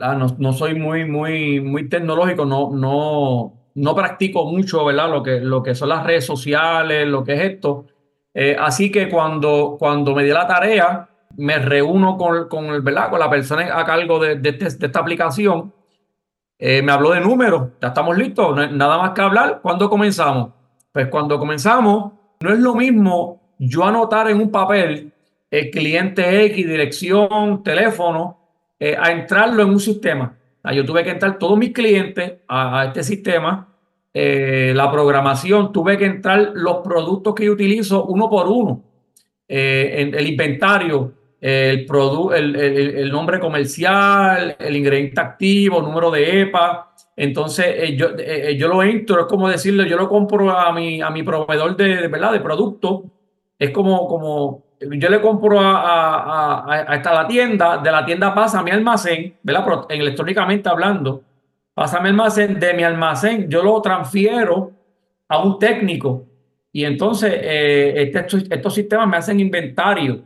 Ah, 0.00 0.14
no, 0.14 0.52
soy 0.52 0.74
muy, 0.74 1.04
muy, 1.04 1.60
muy 1.60 1.88
tecnológico, 1.88 2.44
no, 2.44 2.70
no, 2.72 3.70
no 3.74 3.94
practico 3.94 4.44
mucho, 4.50 4.84
¿verdad? 4.84 5.08
Lo 5.08 5.22
que, 5.22 5.40
lo 5.40 5.62
que 5.62 5.74
son 5.74 5.90
las 5.90 6.04
redes 6.04 6.26
sociales, 6.26 7.06
lo 7.06 7.22
que 7.22 7.34
es 7.34 7.40
esto. 7.52 7.86
Eh, 8.34 8.56
así 8.58 8.90
que 8.90 9.08
cuando, 9.08 9.76
cuando 9.78 10.14
me 10.14 10.24
di 10.24 10.30
la 10.30 10.46
tarea, 10.46 11.08
me 11.36 11.58
reúno 11.58 12.16
con, 12.16 12.48
con, 12.48 12.82
¿verdad? 12.82 13.08
con 13.10 13.20
la 13.20 13.30
persona 13.30 13.78
a 13.78 13.84
cargo 13.84 14.18
de, 14.18 14.36
de, 14.36 14.50
este, 14.60 14.86
esta 14.86 14.98
aplicación. 14.98 15.72
Eh, 16.58 16.82
me 16.82 16.92
habló 16.92 17.10
de 17.10 17.20
números, 17.20 17.70
ya 17.80 17.88
estamos 17.88 18.16
listos, 18.16 18.56
nada 18.72 18.98
más 18.98 19.10
que 19.10 19.20
hablar. 19.20 19.60
¿Cuándo 19.62 19.88
comenzamos? 19.88 20.50
Pues 20.92 21.08
cuando 21.08 21.38
comenzamos, 21.38 22.12
no 22.40 22.50
es 22.52 22.58
lo 22.58 22.74
mismo 22.74 23.54
yo 23.58 23.84
anotar 23.84 24.28
en 24.28 24.40
un 24.40 24.50
papel 24.50 25.12
el 25.50 25.70
cliente 25.70 26.44
X, 26.46 26.66
dirección, 26.66 27.62
teléfono, 27.62 28.43
eh, 28.84 28.94
a 29.00 29.10
entrarlo 29.12 29.62
en 29.62 29.70
un 29.70 29.80
sistema. 29.80 30.36
yo 30.74 30.84
tuve 30.84 31.02
que 31.02 31.08
entrar 31.08 31.38
todos 31.38 31.56
mis 31.56 31.72
clientes 31.72 32.34
a, 32.46 32.84
este 32.88 33.02
sistema, 33.02 33.66
eh, 34.12 34.74
la 34.76 34.92
programación, 34.92 35.72
tuve 35.72 35.96
que 35.96 36.04
entrar 36.04 36.50
los 36.52 36.82
productos 36.84 37.34
que 37.34 37.46
yo 37.46 37.52
utilizo 37.52 38.04
uno 38.04 38.28
por 38.28 38.46
uno, 38.46 38.82
eh, 39.48 40.10
el 40.14 40.26
inventario, 40.26 41.14
el, 41.40 43.10
nombre 43.10 43.40
comercial, 43.40 44.54
el 44.58 44.76
ingrediente 44.76 45.18
activo, 45.18 45.80
número 45.80 46.10
de 46.10 46.42
EPA. 46.42 46.94
Entonces, 47.16 47.96
yo, 47.96 48.08
yo 48.54 48.68
lo 48.68 48.82
entro, 48.82 49.20
es 49.20 49.26
como 49.26 49.48
decirle, 49.48 49.88
yo 49.88 49.96
lo 49.96 50.10
compro 50.10 50.50
a 50.50 50.70
mi, 50.74 51.00
a 51.00 51.08
mi 51.08 51.22
proveedor 51.22 51.74
de, 51.74 52.02
de 52.02 52.08
¿verdad? 52.08 52.32
de 52.32 52.40
productos. 52.40 53.04
Es 53.58 53.70
como, 53.70 54.06
como 54.08 54.63
yo 54.80 55.08
le 55.08 55.20
compro 55.20 55.60
a, 55.60 56.64
a, 56.66 56.94
esta 56.94 57.14
la 57.14 57.26
tienda, 57.26 57.78
de 57.78 57.90
la 57.90 58.04
tienda 58.04 58.34
pasa 58.34 58.60
a 58.60 58.62
mi 58.62 58.70
almacén, 58.70 59.36
¿verdad? 59.42 59.64
Pero 59.64 59.86
electrónicamente 59.88 60.68
hablando, 60.68 61.22
pasa 61.72 61.98
a 61.98 62.00
mi 62.00 62.08
almacén, 62.08 62.58
de 62.58 62.74
mi 62.74 62.82
almacén 62.82 63.48
yo 63.48 63.62
lo 63.62 63.80
transfiero 63.80 64.72
a 65.28 65.42
un 65.42 65.58
técnico 65.58 66.26
y 66.72 66.84
entonces 66.84 67.32
eh, 67.34 68.10
este, 68.12 68.54
estos, 68.54 68.74
sistemas 68.74 69.08
me 69.08 69.16
hacen 69.16 69.38
inventario. 69.40 70.22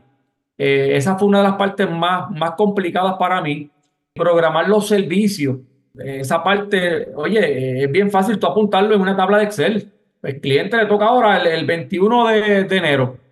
Eh, 0.57 0.97
esa 0.97 1.17
fue 1.17 1.29
una 1.29 1.39
de 1.39 1.45
las 1.45 1.57
partes 1.57 1.89
más, 1.89 2.31
más 2.31 2.53
complicadas 2.53 3.15
para 3.19 3.41
mí, 3.41 3.71
programar 4.15 4.69
los 4.69 4.89
servicios. 4.89 5.59
Esa 5.97 6.43
parte, 6.43 7.09
oye, 7.15 7.85
es 7.85 7.93
bien 7.93 8.11
fácil 8.11 8.39
tú 8.39 8.47
apuntarlo 8.47 8.95
en 8.95 9.01
una 9.01 9.17
tabla 9.17 9.39
de 9.39 9.45
Excel. 9.45 9.93
El 10.23 10.41
cliente 10.41 10.77
le 10.77 10.87
toca 10.87 11.07
ahora 11.07 11.37
el, 11.37 11.67
21 11.67 12.29
de, 12.29 12.65
de 12.65 12.77
enero 12.77 13.28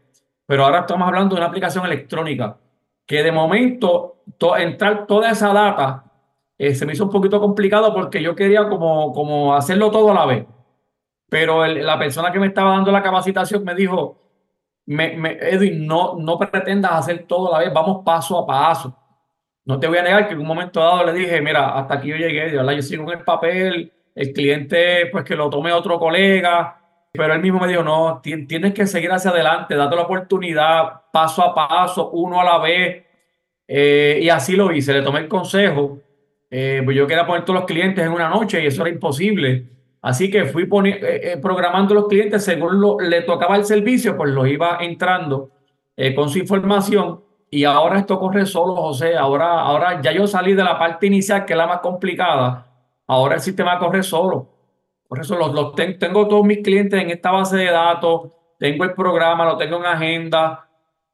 pero 0.46 0.64
ahora 0.64 0.80
estamos 0.80 1.06
hablando 1.06 1.34
de 1.34 1.40
una 1.40 1.48
aplicación 1.48 1.84
electrónica 1.84 2.58
que 3.04 3.22
de 3.22 3.32
momento 3.32 4.22
entrar 4.58 5.06
toda 5.06 5.30
esa 5.30 5.52
data 5.52 6.04
eh, 6.58 6.74
se 6.74 6.86
me 6.86 6.92
hizo 6.92 7.04
un 7.04 7.10
poquito 7.10 7.40
complicado 7.40 7.92
porque 7.94 8.22
yo 8.22 8.34
quería 8.34 8.68
como, 8.68 9.12
como 9.12 9.54
hacerlo 9.54 9.90
todo 9.90 10.10
a 10.10 10.14
la 10.14 10.26
vez. 10.26 10.46
Pero 11.28 11.66
la 11.66 11.98
persona 11.98 12.32
que 12.32 12.38
me 12.38 12.46
estaba 12.46 12.70
dando 12.72 12.92
la 12.92 13.02
capacitación 13.02 13.64
me 13.64 13.74
dijo, 13.74 14.26
me, 14.86 15.14
Edwin, 15.40 15.86
no, 15.86 16.14
no 16.16 16.38
pretendas 16.38 16.92
hacer 16.92 17.24
todo 17.26 17.48
a 17.54 17.58
la 17.58 17.64
vez, 17.64 17.74
vamos 17.74 18.02
paso 18.04 18.38
a 18.38 18.46
paso. 18.46 18.96
No 19.64 19.80
te 19.80 19.88
voy 19.88 19.98
a 19.98 20.02
negar 20.02 20.28
que 20.28 20.34
en 20.34 20.40
un 20.40 20.46
momento 20.46 20.80
dado 20.80 21.04
le 21.04 21.12
dije, 21.12 21.40
mira, 21.42 21.76
hasta 21.76 21.94
aquí 21.94 22.08
yo 22.08 22.16
llegué, 22.16 22.52
yo 22.52 22.82
sigo 22.82 23.02
en 23.12 23.18
el 23.18 23.24
papel, 23.24 23.92
el 24.14 24.32
cliente 24.32 25.06
pues 25.10 25.24
que 25.24 25.34
lo 25.34 25.50
tome 25.50 25.72
otro 25.72 25.98
colega, 25.98 26.80
pero 27.16 27.34
él 27.34 27.40
mismo 27.40 27.60
me 27.60 27.68
dijo, 27.68 27.82
no, 27.82 28.20
tienes 28.22 28.74
que 28.74 28.86
seguir 28.86 29.10
hacia 29.10 29.30
adelante, 29.30 29.74
date 29.74 29.96
la 29.96 30.02
oportunidad, 30.02 31.02
paso 31.12 31.42
a 31.42 31.54
paso, 31.54 32.10
uno 32.10 32.40
a 32.40 32.44
la 32.44 32.58
vez. 32.58 33.04
Eh, 33.68 34.20
y 34.22 34.28
así 34.28 34.54
lo 34.56 34.72
hice, 34.72 34.92
le 34.92 35.02
tomé 35.02 35.20
el 35.20 35.28
consejo. 35.28 35.98
Eh, 36.50 36.82
pues 36.84 36.96
yo 36.96 37.06
quería 37.06 37.26
poner 37.26 37.44
todos 37.44 37.60
los 37.60 37.66
clientes 37.66 38.04
en 38.04 38.12
una 38.12 38.28
noche 38.28 38.62
y 38.62 38.66
eso 38.66 38.82
era 38.82 38.90
imposible. 38.94 39.66
Así 40.02 40.30
que 40.30 40.44
fui 40.44 40.68
eh, 40.84 41.38
programando 41.42 41.94
los 41.94 42.06
clientes 42.06 42.44
según 42.44 42.80
lo, 42.80 43.00
le 43.00 43.22
tocaba 43.22 43.56
el 43.56 43.64
servicio, 43.64 44.16
pues 44.16 44.30
los 44.30 44.46
iba 44.46 44.78
entrando 44.80 45.50
con 46.14 46.28
su 46.28 46.38
información. 46.38 47.20
Y 47.50 47.64
ahora 47.64 47.98
esto 47.98 48.18
corre 48.18 48.44
solo, 48.46 48.76
José. 48.76 49.16
Ahora, 49.16 49.60
ahora 49.60 50.00
ya 50.02 50.12
yo 50.12 50.26
salí 50.26 50.54
de 50.54 50.62
la 50.62 50.78
parte 50.78 51.06
inicial, 51.06 51.44
que 51.44 51.54
es 51.54 51.56
la 51.56 51.66
más 51.66 51.80
complicada. 51.80 52.66
Ahora 53.06 53.36
el 53.36 53.40
sistema 53.40 53.78
corre 53.78 54.02
solo. 54.02 54.55
Por 55.08 55.20
eso 55.20 55.36
los, 55.36 55.52
los 55.54 55.74
tengo 55.74 56.26
todos 56.28 56.44
mis 56.44 56.62
clientes 56.62 57.00
en 57.00 57.10
esta 57.10 57.30
base 57.30 57.56
de 57.56 57.70
datos, 57.70 58.32
tengo 58.58 58.84
el 58.84 58.94
programa, 58.94 59.44
lo 59.44 59.56
tengo 59.56 59.76
en 59.76 59.86
agenda. 59.86 60.68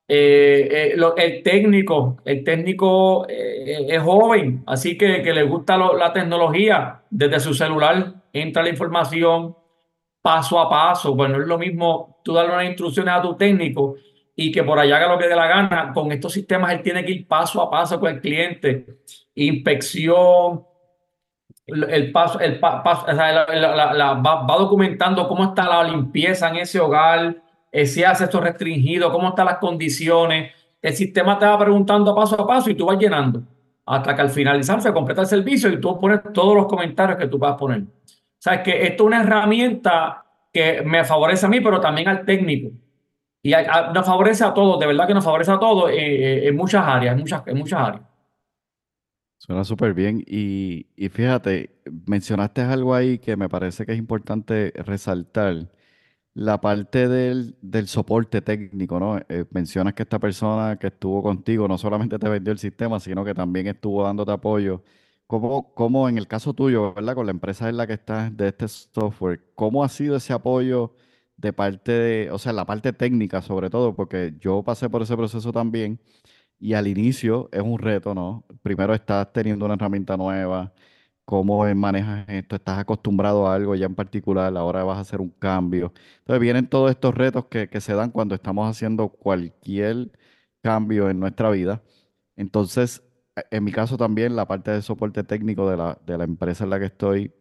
Eh, 0.08 0.94
eh, 0.94 1.14
el 1.16 1.42
técnico, 1.42 2.18
el 2.24 2.44
técnico 2.44 3.26
eh, 3.28 3.86
es 3.88 4.02
joven, 4.02 4.62
así 4.66 4.98
que, 4.98 5.22
que 5.22 5.32
le 5.32 5.42
gusta 5.44 5.76
la 5.76 6.12
tecnología. 6.12 7.02
Desde 7.10 7.40
su 7.40 7.54
celular 7.54 8.14
entra 8.32 8.62
la 8.62 8.68
información 8.68 9.56
paso 10.20 10.58
a 10.58 10.70
paso. 10.70 11.14
Bueno, 11.14 11.40
es 11.40 11.46
lo 11.46 11.58
mismo 11.58 12.20
tú 12.22 12.32
darle 12.32 12.54
unas 12.54 12.66
instrucciones 12.66 13.12
a 13.14 13.22
tu 13.22 13.36
técnico 13.36 13.96
y 14.34 14.50
que 14.50 14.62
por 14.62 14.78
allá 14.78 14.96
haga 14.96 15.08
lo 15.08 15.18
que 15.18 15.28
dé 15.28 15.36
la 15.36 15.46
gana. 15.46 15.92
Con 15.92 16.12
estos 16.12 16.32
sistemas 16.32 16.72
él 16.72 16.82
tiene 16.82 17.04
que 17.04 17.12
ir 17.12 17.28
paso 17.28 17.60
a 17.60 17.70
paso 17.70 18.00
con 18.00 18.12
el 18.14 18.20
cliente. 18.20 18.86
Inspección, 19.34 20.64
el 21.66 22.12
paso, 22.12 22.40
el 22.40 22.58
paso, 22.58 23.06
va, 23.06 24.56
documentando 24.58 25.28
cómo 25.28 25.44
está 25.44 25.68
la 25.68 25.84
limpieza 25.84 26.48
en 26.48 26.56
ese 26.56 26.80
hogar, 26.80 27.36
eh, 27.70 27.86
si 27.86 28.02
hace 28.04 28.24
esto 28.24 28.40
restringido, 28.40 29.12
cómo 29.12 29.28
están 29.28 29.46
las 29.46 29.58
condiciones. 29.58 30.52
El 30.80 30.94
sistema 30.94 31.38
te 31.38 31.46
va 31.46 31.58
preguntando 31.58 32.14
paso 32.14 32.40
a 32.40 32.46
paso 32.46 32.68
y 32.70 32.74
tú 32.74 32.86
vas 32.86 32.98
llenando 32.98 33.42
hasta 33.86 34.14
que 34.14 34.22
al 34.22 34.30
finalizar 34.30 34.80
se 34.80 34.92
completa 34.92 35.22
el 35.22 35.26
servicio 35.26 35.70
y 35.70 35.80
tú 35.80 35.98
pones 35.98 36.20
todos 36.32 36.54
los 36.54 36.66
comentarios 36.66 37.18
que 37.18 37.26
tú 37.26 37.38
vas 37.38 37.52
a 37.52 37.56
poner. 37.56 37.82
O 37.82 37.86
sea, 38.38 38.62
que 38.62 38.82
esto 38.84 39.04
es 39.04 39.06
una 39.06 39.22
herramienta 39.22 40.24
que 40.52 40.82
me 40.82 41.04
favorece 41.04 41.46
a 41.46 41.48
mí, 41.48 41.60
pero 41.60 41.80
también 41.80 42.08
al 42.08 42.24
técnico. 42.24 42.70
Y 43.42 43.52
nos 43.92 44.06
favorece 44.06 44.44
a 44.44 44.54
todos, 44.54 44.78
de 44.78 44.86
verdad 44.86 45.06
que 45.06 45.14
nos 45.14 45.24
favorece 45.24 45.50
a 45.50 45.58
todos 45.58 45.90
eh, 45.90 45.94
eh, 45.96 46.48
en 46.48 46.56
muchas 46.56 46.86
áreas, 46.86 47.14
en 47.14 47.20
muchas, 47.20 47.42
en 47.46 47.58
muchas 47.58 47.80
áreas. 47.80 48.02
Suena 49.44 49.64
súper 49.64 49.92
bien. 49.94 50.22
Y, 50.26 50.86
y 50.96 51.08
fíjate, 51.08 51.70
mencionaste 52.06 52.60
algo 52.62 52.94
ahí 52.94 53.18
que 53.18 53.36
me 53.36 53.48
parece 53.48 53.84
que 53.84 53.92
es 53.92 53.98
importante 53.98 54.72
resaltar. 54.76 55.68
La 56.34 56.60
parte 56.60 57.08
del, 57.08 57.56
del 57.62 57.88
soporte 57.88 58.42
técnico, 58.42 59.00
¿no? 59.00 59.18
Eh, 59.28 59.46
mencionas 59.52 59.94
que 59.94 60.04
esta 60.04 60.18
persona 60.20 60.78
que 60.78 60.88
estuvo 60.88 61.22
contigo 61.22 61.68
no 61.68 61.78
solamente 61.78 62.18
te 62.18 62.28
vendió 62.28 62.52
el 62.52 62.58
sistema, 62.60 63.00
sino 63.00 63.24
que 63.24 63.34
también 63.34 63.66
estuvo 63.68 64.04
dándote 64.04 64.32
apoyo. 64.32 64.84
¿Cómo, 65.26 65.74
cómo 65.74 66.08
en 66.08 66.18
el 66.18 66.28
caso 66.28 66.54
tuyo, 66.54 66.94
¿verdad? 66.94 67.14
Con 67.16 67.26
la 67.26 67.32
empresa 67.32 67.68
en 67.70 67.78
la 67.78 67.86
que 67.88 67.94
estás 67.94 68.36
de 68.36 68.48
este 68.48 68.68
software, 68.68 69.42
¿cómo 69.56 69.84
ha 69.84 69.88
sido 69.90 70.16
ese 70.16 70.32
apoyo 70.34 70.94
de 71.36 71.52
parte 71.54 71.92
de, 71.92 72.30
o 72.32 72.38
sea, 72.38 72.52
la 72.52 72.66
parte 72.66 72.92
técnica 72.92 73.42
sobre 73.42 73.70
todo? 73.70 73.94
Porque 73.96 74.34
yo 74.40 74.62
pasé 74.64 74.90
por 74.90 75.02
ese 75.02 75.16
proceso 75.16 75.52
también 75.52 76.00
Y 76.62 76.74
al 76.74 76.86
inicio 76.86 77.48
es 77.52 77.60
un 77.62 77.78
reto, 77.78 78.14
¿no? 78.14 78.44
Primero 78.62 78.94
estás 78.94 79.32
teniendo 79.32 79.64
una 79.64 79.74
herramienta 79.74 80.16
nueva, 80.16 80.72
cómo 81.24 81.64
manejas 81.74 82.24
esto, 82.28 82.54
estás 82.56 82.78
acostumbrado 82.78 83.48
a 83.48 83.54
algo 83.56 83.74
ya 83.74 83.86
en 83.86 83.94
particular, 83.96 84.56
ahora 84.56 84.84
vas 84.84 84.98
a 84.98 85.00
hacer 85.00 85.20
un 85.20 85.30
cambio. 85.30 85.92
Entonces 86.20 86.40
vienen 86.40 86.68
todos 86.68 86.90
estos 86.92 87.14
retos 87.16 87.46
que, 87.46 87.68
que 87.68 87.80
se 87.80 87.94
dan 87.94 88.10
cuando 88.12 88.34
estamos 88.36 88.68
haciendo 88.70 89.08
cualquier 89.08 90.10
cambio 90.62 91.10
en 91.10 91.18
nuestra 91.20 91.50
vida. 91.50 91.82
Entonces, 92.36 93.02
e- 93.36 93.42
en 93.56 93.64
mi 93.64 93.72
caso 93.72 93.96
también, 93.96 94.36
la 94.36 94.46
parte 94.46 94.70
de 94.72 94.82
soporte 94.82 95.24
técnico 95.24 95.68
de 95.70 95.76
la, 95.76 95.98
de 96.06 96.16
la 96.18 96.24
empresa 96.24 96.62
en 96.64 96.70
la 96.70 96.78
que 96.80 96.86
estoy 96.86 97.32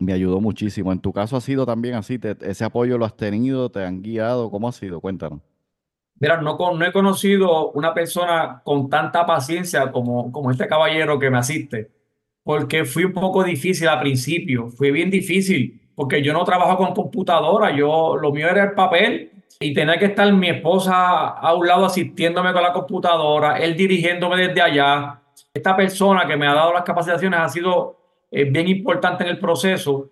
me 0.00 0.12
ayudó 0.14 0.40
muchísimo. 0.40 0.92
En 0.92 1.00
tu 1.00 1.12
caso 1.12 1.36
ha 1.36 1.40
sido 1.42 1.66
también 1.66 1.94
así, 1.96 2.18
Te- 2.20 2.36
ese 2.42 2.64
apoyo 2.64 2.98
lo 2.98 3.04
has 3.06 3.16
tenido, 3.16 3.70
te 3.70 3.84
han 3.84 4.02
guiado, 4.02 4.50
¿cómo 4.50 4.68
ha 4.68 4.72
sido? 4.72 5.00
Cuéntanos. 5.02 5.42
Mira, 6.20 6.40
no, 6.40 6.56
no 6.56 6.84
he 6.84 6.92
conocido 6.92 7.70
una 7.72 7.94
persona 7.94 8.60
con 8.64 8.90
tanta 8.90 9.24
paciencia 9.24 9.92
como, 9.92 10.32
como 10.32 10.50
este 10.50 10.66
caballero 10.66 11.18
que 11.18 11.30
me 11.30 11.38
asiste, 11.38 11.90
porque 12.42 12.84
fui 12.84 13.04
un 13.04 13.12
poco 13.12 13.44
difícil 13.44 13.88
al 13.88 14.00
principio, 14.00 14.68
fue 14.68 14.90
bien 14.90 15.10
difícil, 15.10 15.80
porque 15.94 16.22
yo 16.22 16.32
no 16.32 16.44
trabajo 16.44 16.76
con 16.76 16.94
computadora, 16.94 17.74
yo 17.74 18.16
lo 18.16 18.32
mío 18.32 18.48
era 18.48 18.64
el 18.64 18.72
papel 18.72 19.32
y 19.60 19.74
tenía 19.74 19.98
que 19.98 20.06
estar 20.06 20.32
mi 20.32 20.48
esposa 20.48 21.28
a 21.28 21.54
un 21.54 21.66
lado 21.66 21.86
asistiéndome 21.86 22.52
con 22.52 22.62
la 22.62 22.72
computadora, 22.72 23.58
él 23.58 23.76
dirigiéndome 23.76 24.48
desde 24.48 24.62
allá. 24.62 25.20
Esta 25.54 25.76
persona 25.76 26.26
que 26.26 26.36
me 26.36 26.46
ha 26.46 26.54
dado 26.54 26.72
las 26.72 26.82
capacitaciones 26.82 27.38
ha 27.40 27.48
sido 27.48 27.96
eh, 28.30 28.44
bien 28.44 28.68
importante 28.68 29.24
en 29.24 29.30
el 29.30 29.38
proceso. 29.38 30.10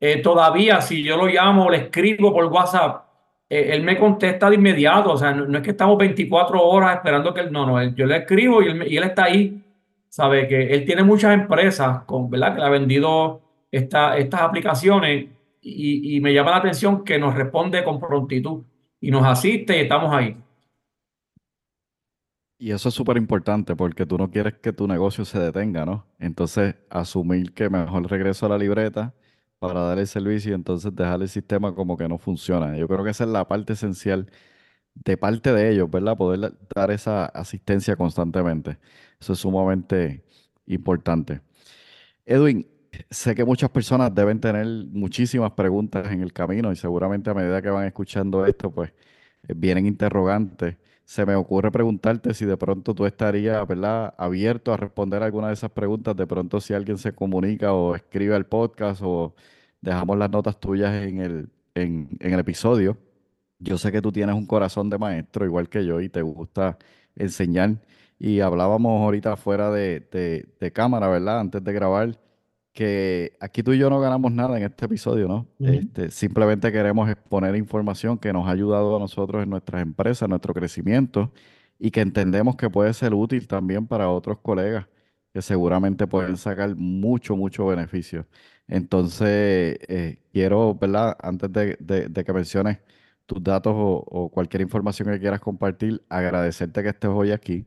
Eh, 0.00 0.22
todavía, 0.22 0.80
si 0.80 1.02
yo 1.02 1.16
lo 1.16 1.26
llamo 1.26 1.68
le 1.70 1.78
escribo 1.78 2.32
por 2.32 2.44
WhatsApp, 2.46 3.07
eh, 3.50 3.70
él 3.72 3.82
me 3.82 3.98
contesta 3.98 4.48
de 4.50 4.56
inmediato, 4.56 5.12
o 5.12 5.16
sea, 5.16 5.32
no, 5.32 5.58
es 5.58 5.64
que 5.64 5.70
estamos 5.70 5.98
24 5.98 6.62
horas 6.62 6.96
esperando 6.96 7.32
que 7.34 7.40
él, 7.40 7.52
no, 7.52 7.66
no, 7.66 7.80
él- 7.80 7.94
yo 7.94 8.06
le 8.06 8.18
escribo 8.18 8.62
y 8.62 8.68
él, 8.96 9.02
está 9.04 9.24
ahí, 9.24 9.62
sabe 10.08 10.46
que 10.48 10.74
él 10.74 10.84
tiene 10.84 11.02
muchas 11.04 11.34
empresas, 11.34 12.02
¿verdad? 12.30 12.54
Que 12.54 12.60
le 12.60 12.66
ha 12.66 12.70
vendido 12.70 13.40
esta, 13.70 14.16
estas 14.18 14.40
aplicaciones 14.42 15.26
y, 15.60 16.16
y 16.16 16.20
me 16.20 16.32
llama 16.34 16.50
la 16.52 16.56
atención 16.58 17.04
que 17.04 17.18
nos 17.18 17.34
responde 17.34 17.84
con 17.84 18.00
prontitud 18.00 18.62
y 19.00 19.10
nos 19.10 19.24
asiste 19.26 19.76
y 19.78 19.82
estamos 19.82 20.12
ahí. 20.14 20.36
Y 22.60 22.72
eso 22.72 22.88
es 22.88 22.94
súper 22.94 23.16
importante 23.16 23.76
porque 23.76 24.04
tú 24.06 24.18
no 24.18 24.30
quieres 24.30 24.54
que 24.54 24.72
tu 24.72 24.88
negocio 24.88 25.24
se 25.24 25.38
detenga, 25.38 25.86
¿no? 25.86 26.06
Entonces, 26.18 26.74
asumir 26.90 27.52
que 27.54 27.70
mejor 27.70 28.10
regreso 28.10 28.46
a 28.46 28.48
la 28.50 28.58
libreta 28.58 29.14
para 29.58 29.80
dar 29.82 29.98
el 29.98 30.06
servicio 30.06 30.52
y 30.52 30.54
entonces 30.54 30.94
dejar 30.94 31.20
el 31.22 31.28
sistema 31.28 31.74
como 31.74 31.96
que 31.96 32.08
no 32.08 32.18
funciona. 32.18 32.76
Yo 32.76 32.86
creo 32.88 33.04
que 33.04 33.10
esa 33.10 33.24
es 33.24 33.30
la 33.30 33.46
parte 33.48 33.72
esencial 33.74 34.30
de 34.94 35.16
parte 35.16 35.52
de 35.52 35.70
ellos, 35.72 35.90
¿verdad? 35.90 36.16
Poder 36.16 36.40
da- 36.40 36.52
dar 36.74 36.90
esa 36.92 37.26
asistencia 37.26 37.96
constantemente. 37.96 38.78
Eso 39.20 39.34
es 39.34 39.38
sumamente 39.40 40.24
importante. 40.66 41.42
Edwin, 42.26 42.66
sé 43.10 43.34
que 43.34 43.44
muchas 43.44 43.70
personas 43.70 44.14
deben 44.14 44.40
tener 44.40 44.66
muchísimas 44.66 45.52
preguntas 45.52 46.10
en 46.12 46.22
el 46.22 46.32
camino 46.32 46.72
y 46.72 46.76
seguramente 46.76 47.30
a 47.30 47.34
medida 47.34 47.62
que 47.62 47.70
van 47.70 47.86
escuchando 47.86 48.46
esto, 48.46 48.70
pues 48.70 48.90
eh, 49.48 49.54
vienen 49.56 49.86
interrogantes. 49.86 50.76
Se 51.08 51.24
me 51.24 51.34
ocurre 51.36 51.72
preguntarte 51.72 52.34
si 52.34 52.44
de 52.44 52.58
pronto 52.58 52.94
tú 52.94 53.06
estarías, 53.06 53.66
¿verdad?, 53.66 54.14
abierto 54.18 54.74
a 54.74 54.76
responder 54.76 55.22
alguna 55.22 55.48
de 55.48 55.54
esas 55.54 55.70
preguntas. 55.70 56.14
De 56.14 56.26
pronto 56.26 56.60
si 56.60 56.74
alguien 56.74 56.98
se 56.98 57.14
comunica 57.14 57.72
o 57.72 57.94
escribe 57.94 58.34
al 58.36 58.44
podcast 58.44 59.00
o 59.02 59.34
dejamos 59.80 60.18
las 60.18 60.30
notas 60.30 60.60
tuyas 60.60 60.92
en 61.02 61.20
el, 61.20 61.48
en, 61.74 62.10
en 62.20 62.34
el 62.34 62.40
episodio. 62.40 62.98
Yo 63.58 63.78
sé 63.78 63.90
que 63.90 64.02
tú 64.02 64.12
tienes 64.12 64.36
un 64.36 64.46
corazón 64.46 64.90
de 64.90 64.98
maestro, 64.98 65.46
igual 65.46 65.70
que 65.70 65.86
yo, 65.86 66.00
y 66.02 66.10
te 66.10 66.20
gusta 66.20 66.76
enseñar. 67.16 67.80
Y 68.18 68.40
hablábamos 68.40 69.00
ahorita 69.02 69.36
fuera 69.36 69.70
de, 69.70 70.00
de 70.12 70.46
de 70.60 70.72
cámara, 70.72 71.08
¿verdad? 71.08 71.40
Antes 71.40 71.64
de 71.64 71.72
grabar 71.72 72.18
que 72.78 73.36
aquí 73.40 73.62
tú 73.62 73.72
y 73.72 73.78
yo 73.78 73.90
no 73.90 74.00
ganamos 74.00 74.32
nada 74.32 74.56
en 74.58 74.64
este 74.64 74.84
episodio, 74.86 75.26
¿no? 75.28 75.46
Este, 75.64 76.10
simplemente 76.10 76.70
queremos 76.72 77.08
exponer 77.10 77.56
información 77.56 78.18
que 78.18 78.32
nos 78.32 78.46
ha 78.46 78.50
ayudado 78.52 78.96
a 78.96 79.00
nosotros 79.00 79.42
en 79.42 79.50
nuestras 79.50 79.82
empresas, 79.82 80.22
en 80.22 80.30
nuestro 80.30 80.54
crecimiento 80.54 81.32
y 81.78 81.90
que 81.90 82.00
entendemos 82.00 82.56
que 82.56 82.70
puede 82.70 82.92
ser 82.94 83.14
útil 83.14 83.46
también 83.48 83.86
para 83.86 84.08
otros 84.10 84.38
colegas 84.40 84.86
que 85.32 85.42
seguramente 85.42 86.06
pueden 86.06 86.36
sacar 86.36 86.74
mucho, 86.76 87.36
mucho 87.36 87.66
beneficio. 87.66 88.26
Entonces, 88.68 89.78
eh, 89.88 90.18
quiero, 90.32 90.74
¿verdad? 90.74 91.16
Antes 91.22 91.52
de, 91.52 91.76
de- 91.80 92.08
de 92.08 92.24
que 92.24 92.32
menciones 92.32 92.78
tus 93.26 93.42
datos 93.42 93.72
o, 93.76 94.04
o 94.06 94.28
cualquier 94.30 94.62
información 94.62 95.08
que 95.10 95.18
quieras 95.20 95.40
compartir, 95.40 96.02
agradecerte 96.08 96.82
que 96.82 96.88
estés 96.90 97.10
hoy 97.10 97.30
aquí 97.32 97.66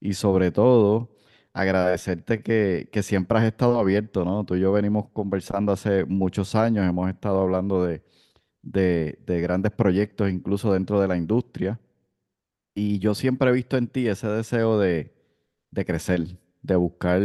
y 0.00 0.14
sobre 0.14 0.50
todo, 0.52 1.10
agradecerte 1.54 2.42
que, 2.42 2.88
que 2.92 3.02
siempre 3.02 3.38
has 3.38 3.44
estado 3.44 3.78
abierto, 3.78 4.24
¿no? 4.24 4.44
Tú 4.44 4.56
y 4.56 4.60
yo 4.60 4.72
venimos 4.72 5.08
conversando 5.12 5.72
hace 5.72 6.04
muchos 6.04 6.54
años, 6.54 6.86
hemos 6.88 7.08
estado 7.10 7.40
hablando 7.42 7.84
de, 7.84 8.02
de, 8.62 9.18
de 9.26 9.40
grandes 9.40 9.72
proyectos, 9.72 10.30
incluso 10.30 10.72
dentro 10.72 11.00
de 11.00 11.08
la 11.08 11.16
industria, 11.16 11.80
y 12.74 12.98
yo 12.98 13.14
siempre 13.14 13.50
he 13.50 13.52
visto 13.52 13.76
en 13.76 13.88
ti 13.88 14.08
ese 14.08 14.28
deseo 14.28 14.78
de, 14.78 15.12
de 15.70 15.84
crecer, 15.84 16.38
de 16.62 16.76
buscar 16.76 17.20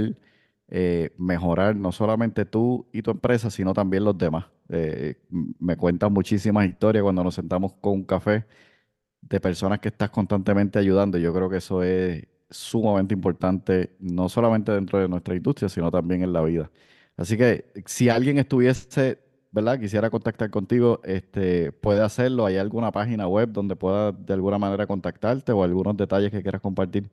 eh, 0.70 1.12
mejorar 1.18 1.76
no 1.76 1.92
solamente 1.92 2.46
tú 2.46 2.88
y 2.92 3.02
tu 3.02 3.12
empresa, 3.12 3.50
sino 3.50 3.74
también 3.74 4.04
los 4.04 4.18
demás. 4.18 4.46
Eh, 4.70 5.16
me 5.60 5.78
cuentas 5.78 6.12
muchísimas 6.12 6.68
historias 6.68 7.04
cuando 7.04 7.24
nos 7.24 7.36
sentamos 7.36 7.74
con 7.76 7.94
un 7.94 8.04
café 8.04 8.46
de 9.22 9.40
personas 9.40 9.80
que 9.80 9.90
estás 9.90 10.10
constantemente 10.10 10.80
ayudando. 10.80 11.18
Yo 11.18 11.34
creo 11.34 11.50
que 11.50 11.58
eso 11.58 11.84
es 11.84 12.28
sumamente 12.50 13.14
importante, 13.14 13.92
no 14.00 14.30
solamente 14.30 14.72
dentro 14.72 15.00
de 15.00 15.08
nuestra 15.08 15.36
industria, 15.36 15.70
sino 15.70 15.92
también 15.92 16.24
en 16.24 16.34
la 16.34 16.42
vida. 16.42 16.72
Así 17.18 17.38
que 17.38 17.66
si 17.86 18.10
alguien 18.10 18.38
estuviese, 18.38 19.20
¿verdad? 19.52 19.80
Quisiera 19.80 20.10
contactar 20.10 20.50
contigo, 20.50 21.02
este, 21.04 21.72
puede 21.72 22.02
hacerlo. 22.02 22.46
¿Hay 22.46 22.58
alguna 22.58 22.92
página 22.92 23.28
web 23.28 23.50
donde 23.52 23.76
pueda 23.76 24.12
de 24.12 24.34
alguna 24.34 24.58
manera 24.58 24.86
contactarte 24.88 25.52
o 25.52 25.64
algunos 25.64 25.98
detalles 25.98 26.32
que 26.32 26.42
quieras 26.42 26.62
compartir? 26.62 27.10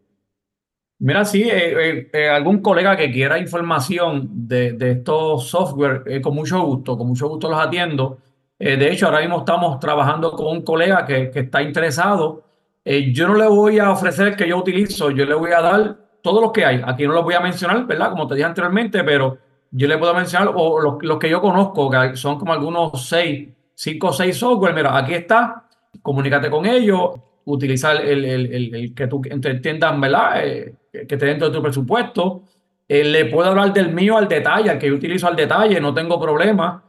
Mira, 0.99 1.25
sí, 1.25 1.43
eh, 1.43 1.73
eh, 1.73 2.11
eh, 2.13 2.29
algún 2.29 2.61
colega 2.61 2.97
que 2.97 3.11
quiera 3.11 3.39
información 3.39 4.29
de, 4.49 4.73
de 4.73 4.93
estos 4.93 5.49
software, 5.49 6.21
con 6.23 6.35
mucho 6.35 6.63
gusto, 6.63 6.97
con 6.97 7.09
mucho 7.09 7.29
gusto 7.29 7.51
los 7.51 7.59
atiendo. 7.59 8.19
De 8.59 8.91
hecho, 8.91 9.07
ahora 9.07 9.21
mismo 9.21 9.41
estamos 9.41 9.79
trabajando 9.81 10.33
con 10.33 10.47
un 10.47 10.63
colega 10.63 11.05
que, 11.05 11.31
que 11.31 11.41
está 11.41 11.61
interesado. 11.61 12.44
Eh, 12.85 13.13
yo 13.13 13.27
no 13.27 13.35
le 13.35 13.47
voy 13.47 13.79
a 13.79 13.91
ofrecer 13.91 14.29
el 14.29 14.37
que 14.37 14.49
yo 14.49 14.59
utilizo, 14.59 15.11
yo 15.11 15.25
le 15.25 15.35
voy 15.35 15.53
a 15.53 15.61
dar 15.61 15.97
todo 16.23 16.41
lo 16.41 16.53
que 16.53 16.65
hay. 16.65 16.83
Aquí 16.85 17.07
no 17.07 17.15
los 17.15 17.25
voy 17.25 17.35
a 17.35 17.41
mencionar, 17.41 17.87
¿verdad? 17.87 18.11
Como 18.11 18.27
te 18.27 18.35
dije 18.35 18.47
anteriormente, 18.47 19.03
pero 19.05 19.39
yo 19.71 19.89
le 19.89 19.99
puedo 19.99 20.15
mencionar 20.15 20.53
o 20.55 20.81
los, 20.81 20.97
los 21.01 21.19
que 21.19 21.29
yo 21.29 21.41
conozco, 21.41 21.91
que 21.91 22.17
son 22.17 22.39
como 22.39 22.53
algunos 22.53 23.07
seis, 23.09 23.49
cinco 23.75 24.09
o 24.09 24.13
seis 24.13 24.37
software. 24.37 24.75
Mira, 24.75 24.97
aquí 24.97 25.15
está, 25.15 25.65
comunícate 26.03 26.51
con 26.51 26.67
ellos 26.67 27.11
utilizar 27.47 27.97
el, 28.05 28.25
el, 28.25 28.47
el, 28.53 28.75
el 28.75 28.95
que 28.95 29.07
tú 29.07 29.21
entiendas, 29.25 30.01
¿verdad? 30.01 30.47
Eh, 30.47 30.75
que 30.93 31.15
esté 31.15 31.27
dentro 31.27 31.49
de 31.49 31.57
tu 31.57 31.63
presupuesto. 31.63 32.43
Eh, 32.87 33.05
le 33.05 33.25
puedo 33.27 33.51
hablar 33.51 33.73
del 33.73 33.93
mío 33.93 34.17
al 34.17 34.29
detalle, 34.29 34.71
al 34.71 34.79
que 34.79 34.89
yo 34.89 34.95
utilizo 34.95 35.27
al 35.27 35.37
detalle, 35.37 35.81
no 35.81 35.93
tengo 35.93 36.21
problema. 36.21 36.83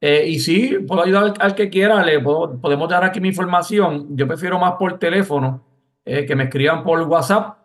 Eh, 0.00 0.24
y 0.28 0.38
sí, 0.38 0.78
puedo 0.88 1.02
ayudar 1.02 1.24
al, 1.24 1.34
al 1.38 1.54
que 1.54 1.68
quiera, 1.68 2.02
le 2.04 2.20
puedo- 2.20 2.58
podemos 2.60 2.88
dar 2.88 3.04
aquí 3.04 3.20
mi 3.20 3.28
información. 3.28 4.08
Yo 4.16 4.26
prefiero 4.26 4.58
más 4.58 4.72
por 4.78 4.98
teléfono, 4.98 5.62
eh, 6.04 6.24
que 6.24 6.34
me 6.34 6.44
escriban 6.44 6.82
por 6.82 7.00
WhatsApp, 7.02 7.58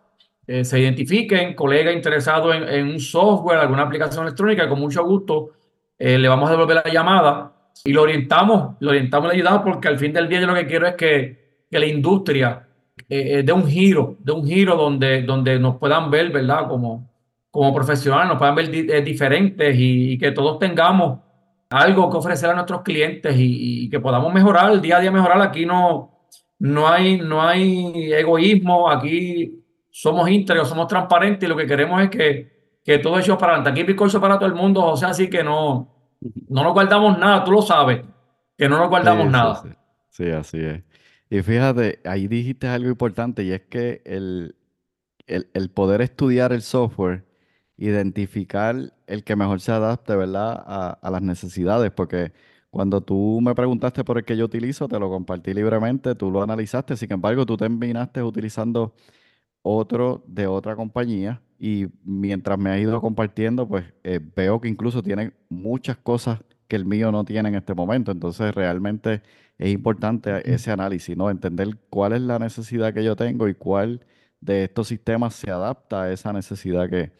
eh, 0.46 0.64
se 0.64 0.78
identifiquen, 0.80 1.54
colega 1.54 1.90
interesado 1.92 2.52
en, 2.52 2.62
en 2.68 2.86
un 2.88 3.00
software, 3.00 3.58
alguna 3.58 3.82
aplicación 3.82 4.24
electrónica, 4.24 4.68
con 4.68 4.78
mucho 4.80 5.02
gusto 5.04 5.50
eh, 5.98 6.18
le 6.18 6.28
vamos 6.28 6.48
a 6.48 6.52
devolver 6.52 6.82
la 6.84 6.92
llamada 6.92 7.52
y 7.84 7.92
lo 7.92 8.02
orientamos, 8.02 8.76
lo 8.80 8.90
orientamos 8.90 9.28
y 9.28 9.36
le 9.36 9.42
ayudamos 9.42 9.62
porque 9.64 9.88
al 9.88 9.98
fin 9.98 10.12
del 10.12 10.28
día 10.28 10.40
yo 10.40 10.46
lo 10.46 10.54
que 10.54 10.66
quiero 10.66 10.86
es 10.86 10.94
que, 10.94 11.64
que 11.70 11.78
la 11.78 11.86
industria 11.86 12.68
eh, 13.08 13.38
eh, 13.38 13.42
dé 13.42 13.52
un 13.52 13.66
giro, 13.66 14.16
de 14.20 14.32
un 14.32 14.46
giro 14.46 14.76
donde, 14.76 15.22
donde 15.22 15.58
nos 15.58 15.76
puedan 15.78 16.10
ver, 16.10 16.30
¿verdad? 16.30 16.68
Como, 16.68 17.10
como 17.50 17.74
profesionales, 17.74 18.28
nos 18.28 18.38
puedan 18.38 18.54
ver 18.54 18.70
di- 18.70 18.82
diferentes 19.02 19.74
y, 19.78 20.12
y 20.12 20.18
que 20.18 20.32
todos 20.32 20.58
tengamos 20.58 21.20
algo 21.70 22.10
que 22.10 22.16
ofrecer 22.16 22.50
a 22.50 22.54
nuestros 22.54 22.82
clientes 22.82 23.36
y, 23.36 23.84
y 23.84 23.90
que 23.90 24.00
podamos 24.00 24.32
mejorar, 24.32 24.80
día 24.80 24.98
a 24.98 25.00
día 25.00 25.10
mejorar. 25.10 25.40
Aquí 25.42 25.66
no, 25.66 26.28
no 26.58 26.88
hay, 26.88 27.18
no 27.18 27.42
hay 27.42 28.12
egoísmo, 28.12 28.90
aquí 28.90 29.64
somos 29.90 30.28
íntegros, 30.28 30.68
somos 30.68 30.86
transparentes 30.86 31.46
y 31.46 31.48
lo 31.48 31.56
que 31.56 31.66
queremos 31.66 32.02
es 32.02 32.10
que, 32.10 32.78
que 32.84 32.98
todo 32.98 33.18
eso 33.18 33.36
para 33.36 33.54
adelante. 33.54 33.70
Aquí 33.70 33.82
bizcocho 33.86 34.20
para 34.20 34.38
todo 34.38 34.48
el 34.48 34.54
mundo, 34.54 34.82
José, 34.82 35.06
así 35.06 35.28
que 35.28 35.42
no, 35.42 35.92
no 36.48 36.62
nos 36.62 36.72
guardamos 36.72 37.18
nada, 37.18 37.44
tú 37.44 37.52
lo 37.52 37.62
sabes, 37.62 38.02
que 38.56 38.68
no 38.68 38.78
nos 38.78 38.88
guardamos 38.88 39.26
sí, 39.26 39.32
nada. 39.32 39.54
sí. 39.56 39.68
Sí, 40.16 40.30
así 40.30 40.58
es. 40.60 40.82
Y 41.28 41.42
fíjate, 41.42 42.00
ahí 42.06 42.26
dijiste 42.26 42.68
algo 42.68 42.88
importante 42.88 43.42
y 43.42 43.52
es 43.52 43.60
que 43.62 44.00
el, 44.06 44.56
el, 45.26 45.48
el 45.52 45.68
poder 45.68 46.00
estudiar 46.00 46.54
el 46.54 46.62
software, 46.62 47.25
identificar 47.76 48.94
el 49.06 49.24
que 49.24 49.36
mejor 49.36 49.60
se 49.60 49.72
adapte, 49.72 50.16
¿verdad? 50.16 50.62
A, 50.66 50.98
a 51.00 51.10
las 51.10 51.22
necesidades, 51.22 51.90
porque 51.92 52.32
cuando 52.70 53.00
tú 53.00 53.40
me 53.42 53.54
preguntaste 53.54 54.04
por 54.04 54.18
el 54.18 54.24
que 54.24 54.36
yo 54.36 54.44
utilizo, 54.46 54.88
te 54.88 54.98
lo 54.98 55.08
compartí 55.08 55.54
libremente, 55.54 56.14
tú 56.14 56.30
lo 56.30 56.42
analizaste, 56.42 56.96
sin 56.96 57.12
embargo, 57.12 57.46
tú 57.46 57.56
terminaste 57.56 58.22
utilizando 58.22 58.94
otro 59.62 60.22
de 60.26 60.46
otra 60.46 60.76
compañía 60.76 61.42
y 61.58 61.86
mientras 62.04 62.58
me 62.58 62.70
ha 62.70 62.78
ido 62.78 63.00
compartiendo, 63.00 63.66
pues 63.66 63.84
eh, 64.04 64.20
veo 64.36 64.60
que 64.60 64.68
incluso 64.68 65.02
tiene 65.02 65.32
muchas 65.48 65.96
cosas 65.96 66.40
que 66.68 66.76
el 66.76 66.84
mío 66.84 67.10
no 67.12 67.24
tiene 67.24 67.48
en 67.48 67.56
este 67.56 67.74
momento. 67.74 68.12
Entonces 68.12 68.54
realmente 68.54 69.22
es 69.58 69.72
importante 69.72 70.52
ese 70.52 70.70
análisis, 70.70 71.16
¿no? 71.16 71.30
Entender 71.30 71.78
cuál 71.90 72.12
es 72.12 72.20
la 72.22 72.38
necesidad 72.38 72.92
que 72.94 73.04
yo 73.04 73.16
tengo 73.16 73.48
y 73.48 73.54
cuál 73.54 74.04
de 74.40 74.64
estos 74.64 74.88
sistemas 74.88 75.34
se 75.34 75.50
adapta 75.50 76.02
a 76.04 76.12
esa 76.12 76.32
necesidad 76.32 76.88
que, 76.88 77.12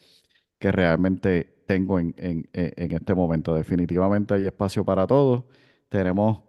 que 0.58 0.72
realmente 0.72 1.62
tengo 1.66 1.98
en, 1.98 2.14
en, 2.18 2.48
en 2.52 2.92
este 2.92 3.14
momento. 3.14 3.54
Definitivamente 3.54 4.34
hay 4.34 4.46
espacio 4.46 4.84
para 4.84 5.06
todos. 5.06 5.44
Tenemos 5.88 6.40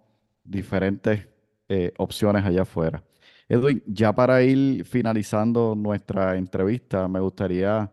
diferentes 0.43 1.27
eh, 1.69 1.93
opciones 1.97 2.45
allá 2.45 2.61
afuera. 2.61 3.03
Edwin, 3.49 3.83
ya 3.85 4.13
para 4.13 4.41
ir 4.41 4.85
finalizando 4.85 5.73
nuestra 5.75 6.35
entrevista, 6.35 7.07
me 7.07 7.19
gustaría 7.19 7.89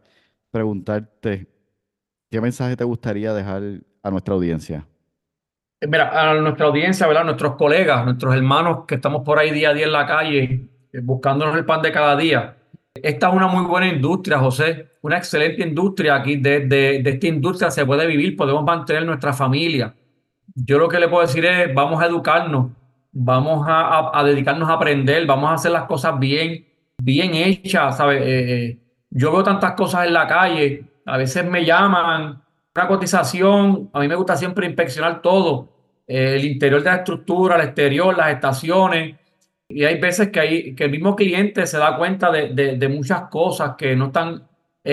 preguntarte, 0.50 1.48
¿qué 2.31 2.40
mensaje 2.40 2.77
te 2.77 2.85
gustaría 2.85 3.33
dejar 3.33 3.62
a 4.03 4.11
nuestra 4.11 4.35
audiencia? 4.35 4.87
Mira, 5.81 6.31
a 6.31 6.35
nuestra 6.35 6.66
audiencia, 6.66 7.07
¿verdad? 7.07 7.24
Nuestros 7.24 7.57
colegas, 7.57 8.05
nuestros 8.05 8.35
hermanos 8.35 8.85
que 8.87 8.94
estamos 8.96 9.22
por 9.22 9.38
ahí 9.38 9.50
día 9.50 9.70
a 9.70 9.74
día 9.74 9.87
en 9.87 9.92
la 9.92 10.07
calle, 10.07 10.68
eh, 10.92 11.00
buscándonos 11.03 11.57
el 11.57 11.64
pan 11.64 11.83
de 11.83 11.92
cada 11.92 12.16
día. 12.16 12.57
Esta 13.02 13.28
es 13.28 13.35
una 13.35 13.48
muy 13.48 13.64
buena 13.64 13.88
industria, 13.88 14.38
José, 14.38 14.90
una 15.02 15.16
excelente 15.16 15.62
industria. 15.62 16.14
Aquí 16.14 16.37
de, 16.37 16.61
de, 16.61 17.02
de 17.02 17.11
esta 17.11 17.26
industria 17.26 17.70
se 17.70 17.85
puede 17.85 18.07
vivir, 18.07 18.37
podemos 18.37 18.62
mantener 18.62 19.04
nuestra 19.04 19.33
familia. 19.33 19.94
Yo 20.54 20.78
lo 20.78 20.88
que 20.88 21.00
le 21.00 21.09
puedo 21.09 21.22
decir 21.26 21.44
es, 21.44 21.74
vamos 21.74 22.00
a 22.00 22.07
educarnos, 22.07 22.70
vamos 23.11 23.66
a, 23.68 24.16
a, 24.16 24.22
dedicarnos 24.22 24.68
a 24.68 24.74
aprender, 24.74 25.26
vamos 25.26 25.50
a 25.50 25.54
hacer 25.54 25.72
las 25.72 25.85
cosas 25.85 26.18
bien, 26.20 26.64
bien 26.98 27.35
hechas, 27.35 27.96
¿sabes? 27.96 28.22
Eh, 28.22 28.66
eh, 28.66 28.78
yo 29.11 29.33
veo 29.33 29.42
tantas 29.42 29.72
cosas 29.72 30.07
en 30.07 30.12
la 30.12 30.28
calle, 30.28 30.85
a 31.04 31.16
veces 31.16 31.44
me 31.44 31.64
llaman, 31.64 32.42
una 32.76 32.88
cotización, 32.88 33.90
a 33.92 34.00
mí 34.00 34.07
me 34.07 34.14
gusta 34.14 34.37
siempre 34.37 34.66
inspeccionar 34.66 35.20
todo, 35.20 35.68
eh, 36.07 36.37
el 36.37 36.44
interior 36.44 36.83
de 36.83 36.90
la 36.90 36.96
estructura, 36.96 37.57
el 37.57 37.62
exterior, 37.62 38.16
las 38.16 38.30
estaciones, 38.30 39.16
y 39.68 39.85
hay 39.85 39.98
veces 39.98 40.29
que, 40.31 40.40
hay, 40.40 40.74
que 40.74 40.85
el 40.85 40.90
mismo 40.90 41.16
cliente 41.16 41.66
se 41.66 41.79
da 41.79 41.96
cuenta 41.96 42.31
de, 42.31 42.77
de, 42.77 42.88
muchas 42.88 43.22
cosas 43.29 43.77
que 43.77 43.96
no 43.96 44.07
están 44.07 44.46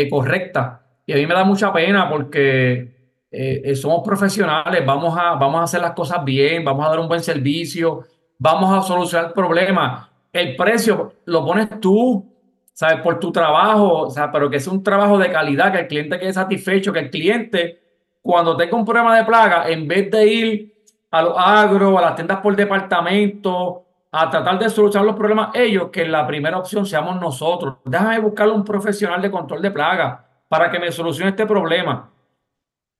correctas, 0.09 0.79
y 1.05 1.13
a 1.13 1.15
mí 1.15 1.27
me 1.27 1.33
da 1.33 1.43
mucha 1.43 1.73
pena 1.73 2.09
porque 2.09 2.91
eh, 3.33 3.61
eh, 3.63 3.75
somos 3.75 4.03
profesionales, 4.03 4.85
vamos 4.85 5.17
a, 5.17 5.35
vamos 5.35 5.61
a 5.61 5.63
hacer 5.63 5.79
las 5.79 5.93
cosas 5.93 6.23
bien, 6.23 6.65
vamos 6.65 6.85
a 6.85 6.89
dar 6.89 6.99
un 6.99 7.07
buen 7.07 7.23
servicio, 7.23 8.03
vamos 8.37 8.77
a 8.77 8.85
solucionar 8.85 9.33
problemas. 9.33 10.09
El 10.33 10.55
precio 10.57 11.13
lo 11.25 11.45
pones 11.45 11.79
tú, 11.79 12.29
¿sabes? 12.73 13.01
Por 13.01 13.19
tu 13.19 13.31
trabajo, 13.31 14.07
o 14.07 14.31
pero 14.33 14.49
que 14.49 14.57
es 14.57 14.67
un 14.67 14.83
trabajo 14.83 15.17
de 15.17 15.31
calidad, 15.31 15.71
que 15.71 15.79
el 15.79 15.87
cliente 15.87 16.19
quede 16.19 16.33
satisfecho, 16.33 16.91
que 16.91 16.99
el 16.99 17.09
cliente, 17.09 17.79
cuando 18.21 18.57
tenga 18.57 18.75
un 18.75 18.85
problema 18.85 19.15
de 19.15 19.23
plaga, 19.23 19.69
en 19.69 19.87
vez 19.87 20.11
de 20.11 20.27
ir 20.27 20.73
a 21.09 21.21
los 21.21 21.33
agro, 21.37 21.97
a 21.97 22.01
las 22.01 22.15
tiendas 22.15 22.39
por 22.39 22.55
departamento, 22.55 23.85
a 24.11 24.29
tratar 24.29 24.59
de 24.59 24.69
solucionar 24.69 25.07
los 25.07 25.15
problemas 25.15 25.51
ellos, 25.53 25.89
que 25.89 26.05
la 26.05 26.27
primera 26.27 26.57
opción 26.57 26.85
seamos 26.85 27.19
nosotros. 27.19 27.77
Déjame 27.85 28.19
buscarle 28.19 28.53
un 28.53 28.65
profesional 28.65 29.21
de 29.21 29.31
control 29.31 29.61
de 29.61 29.71
plaga 29.71 30.27
para 30.49 30.69
que 30.69 30.79
me 30.79 30.91
solucione 30.91 31.29
este 31.29 31.45
problema. 31.45 32.09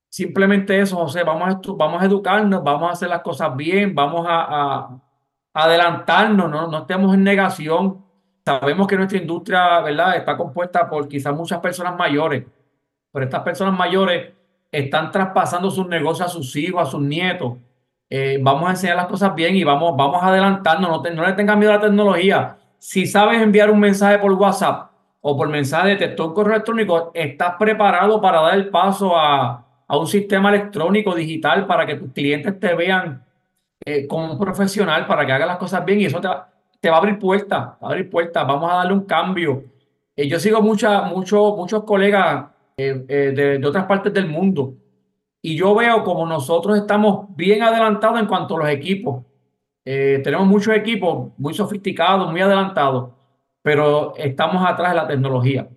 Simplemente 0.09 0.79
eso, 0.79 0.97
José, 0.97 1.23
vamos 1.23 1.49
a, 1.49 1.59
vamos 1.75 2.03
educarnos, 2.03 2.63
vamos 2.63 2.89
a 2.89 2.93
hacer 2.93 3.09
las 3.09 3.21
cosas 3.21 3.55
bien, 3.55 3.93
vamos 3.93 4.25
a, 4.27 4.45
a 4.49 5.01
adelantarnos, 5.53 6.49
¿no? 6.49 6.67
no 6.67 6.77
estemos 6.79 7.13
en 7.13 7.23
negación. 7.23 8.05
Sabemos 8.45 8.87
que 8.87 8.97
nuestra 8.97 9.17
industria, 9.17 9.81
¿verdad?, 9.81 10.15
está 10.15 10.37
compuesta 10.37 10.89
por 10.89 11.07
quizás 11.07 11.35
muchas 11.35 11.59
personas 11.59 11.95
mayores, 11.97 12.45
pero 13.11 13.25
estas 13.25 13.41
personas 13.43 13.77
mayores 13.77 14.33
están 14.71 15.11
traspasando 15.11 15.69
sus 15.69 15.87
negocios 15.87 16.27
a 16.27 16.31
sus 16.31 16.55
hijos, 16.55 16.81
a 16.81 16.89
sus 16.89 17.01
nietos. 17.01 17.57
Eh, 18.13 18.39
vamos 18.41 18.67
a 18.67 18.71
enseñar 18.71 18.97
las 18.97 19.05
cosas 19.05 19.33
bien 19.33 19.55
y 19.55 19.63
vamos, 19.63 19.95
vamos 19.95 20.21
a 20.21 20.27
adelantarnos, 20.27 21.01
no, 21.01 21.09
no 21.15 21.25
le 21.25 21.31
tengan 21.31 21.57
miedo 21.57 21.71
a 21.71 21.75
la 21.77 21.81
tecnología. 21.81 22.57
Si 22.77 23.05
sabes 23.07 23.41
enviar 23.41 23.71
un 23.71 23.79
mensaje 23.79 24.19
por 24.19 24.33
WhatsApp 24.33 24.91
o 25.21 25.37
por 25.37 25.47
mensaje 25.47 25.91
de 25.91 25.95
texto 25.95 26.33
correo 26.33 26.55
electrónico, 26.55 27.11
estás 27.13 27.55
preparado 27.57 28.19
para 28.19 28.41
dar 28.41 28.55
el 28.55 28.67
paso 28.67 29.15
a, 29.15 29.65
a 29.87 29.97
un 29.97 30.07
sistema 30.07 30.49
electrónico 30.49 31.15
digital 31.15 31.65
para 31.65 31.85
que 31.85 31.95
tus 31.95 32.11
clientes 32.11 32.59
te 32.59 32.75
vean 32.75 33.23
eh, 33.85 34.05
como 34.07 34.33
un 34.33 34.37
profesional, 34.37 35.07
para 35.07 35.25
que 35.25 35.31
hagas 35.31 35.47
las 35.47 35.57
cosas 35.57 35.85
bien 35.85 36.01
y 36.01 36.05
eso 36.05 36.19
te 36.19 36.89
va, 36.89 36.95
a 36.95 36.97
abrir 36.97 37.17
puertas, 37.17 37.75
abrir 37.79 38.09
puertas, 38.09 38.45
vamos 38.45 38.69
a 38.69 38.75
darle 38.75 38.91
un 38.91 39.05
cambio. 39.05 39.63
Eh, 40.17 40.27
yo 40.27 40.37
sigo 40.37 40.61
mucha, 40.61 41.03
mucho, 41.03 41.55
muchos 41.55 41.85
colegas 41.85 42.47
de, 42.75 43.31
de, 43.57 43.65
otras 43.65 43.85
partes 43.85 44.13
del 44.13 44.27
mundo 44.27 44.73
y 45.41 45.55
yo 45.55 45.73
veo 45.73 46.03
como 46.03 46.25
nosotros 46.25 46.77
estamos 46.77 47.35
bien 47.35 47.63
adelantados 47.63 48.19
en 48.19 48.27
cuanto 48.27 48.55
a 48.55 48.59
los 48.59 48.69
equipos. 48.69 49.23
Eh, 49.83 50.21
tenemos 50.23 50.45
muchos 50.45 50.75
equipos 50.75 51.31
muy 51.37 51.53
sofisticados, 51.53 52.29
muy 52.29 52.41
adelantados, 52.41 53.11
pero 53.61 54.13
estamos 54.15 54.63
atrás 54.65 54.91
de 54.91 54.97
la 54.97 55.07
tecnología. 55.07 55.67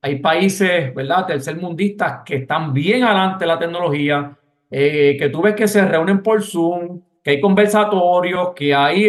Hay 0.00 0.18
países, 0.18 0.92
¿verdad?, 0.92 1.26
tercermundistas 1.26 2.22
que 2.24 2.36
están 2.36 2.72
bien 2.72 3.04
adelante 3.04 3.44
de 3.44 3.46
la 3.46 3.58
tecnología, 3.58 4.36
eh, 4.68 5.16
que 5.16 5.28
tú 5.28 5.42
ves 5.42 5.54
que 5.54 5.68
se 5.68 5.84
reúnen 5.86 6.22
por 6.22 6.42
Zoom, 6.42 7.00
que 7.22 7.30
hay 7.30 7.40
conversatorios, 7.40 8.50
que 8.56 8.74
hay 8.74 9.04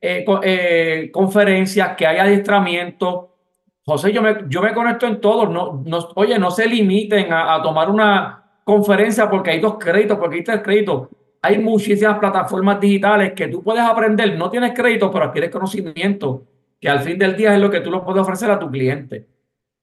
eh, 0.00 1.10
conferencias, 1.12 1.94
que 1.94 2.06
hay 2.06 2.16
adiestramiento. 2.16 3.34
José, 3.84 4.12
yo 4.12 4.22
me, 4.22 4.36
yo 4.48 4.62
me 4.62 4.72
conecto 4.72 5.06
en 5.06 5.20
todos. 5.20 5.50
No, 5.50 5.82
no, 5.84 5.98
oye, 6.14 6.38
no 6.38 6.50
se 6.50 6.66
limiten 6.66 7.30
a 7.30 7.60
tomar 7.62 7.90
una 7.90 8.41
conferencia 8.64 9.28
porque 9.28 9.50
hay 9.50 9.60
dos 9.60 9.76
créditos, 9.78 10.18
porque 10.18 10.36
hay 10.36 10.44
tres 10.44 10.60
créditos. 10.62 11.08
Hay 11.40 11.58
muchísimas 11.58 12.18
plataformas 12.18 12.80
digitales 12.80 13.32
que 13.34 13.48
tú 13.48 13.62
puedes 13.62 13.82
aprender. 13.82 14.38
No 14.38 14.50
tienes 14.50 14.72
crédito, 14.74 15.10
pero 15.10 15.24
adquieres 15.26 15.50
conocimiento, 15.50 16.46
que 16.80 16.88
al 16.88 17.00
fin 17.00 17.18
del 17.18 17.36
día 17.36 17.54
es 17.54 17.60
lo 17.60 17.70
que 17.70 17.80
tú 17.80 17.90
lo 17.90 18.04
puedes 18.04 18.22
ofrecer 18.22 18.50
a 18.50 18.58
tu 18.58 18.70
cliente. 18.70 19.26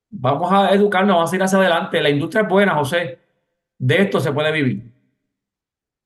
Vamos 0.09 0.51
a 0.51 0.73
educarnos, 0.73 1.15
vamos 1.15 1.33
a 1.33 1.35
ir 1.35 1.43
hacia 1.43 1.59
adelante. 1.59 2.01
La 2.01 2.09
industria 2.09 2.43
es 2.43 2.49
buena, 2.49 2.75
José. 2.75 3.19
De 3.77 4.01
esto 4.01 4.19
se 4.19 4.31
puede 4.31 4.51
vivir. 4.51 4.91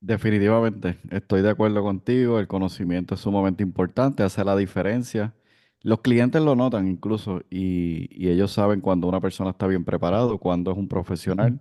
Definitivamente, 0.01 0.97
estoy 1.11 1.41
de 1.41 1.51
acuerdo 1.51 1.81
contigo. 1.81 2.39
El 2.39 2.47
conocimiento 2.47 3.15
es 3.15 3.21
sumamente 3.21 3.63
importante, 3.63 4.23
hace 4.23 4.43
la 4.43 4.55
diferencia. 4.55 5.33
Los 5.81 6.01
clientes 6.01 6.41
lo 6.41 6.55
notan 6.55 6.87
incluso 6.87 7.41
y, 7.49 8.09
y 8.11 8.29
ellos 8.29 8.51
saben 8.51 8.81
cuando 8.81 9.07
una 9.07 9.21
persona 9.21 9.51
está 9.51 9.67
bien 9.67 9.85
preparado, 9.85 10.39
cuando 10.39 10.71
es 10.71 10.77
un 10.77 10.87
profesional, 10.87 11.59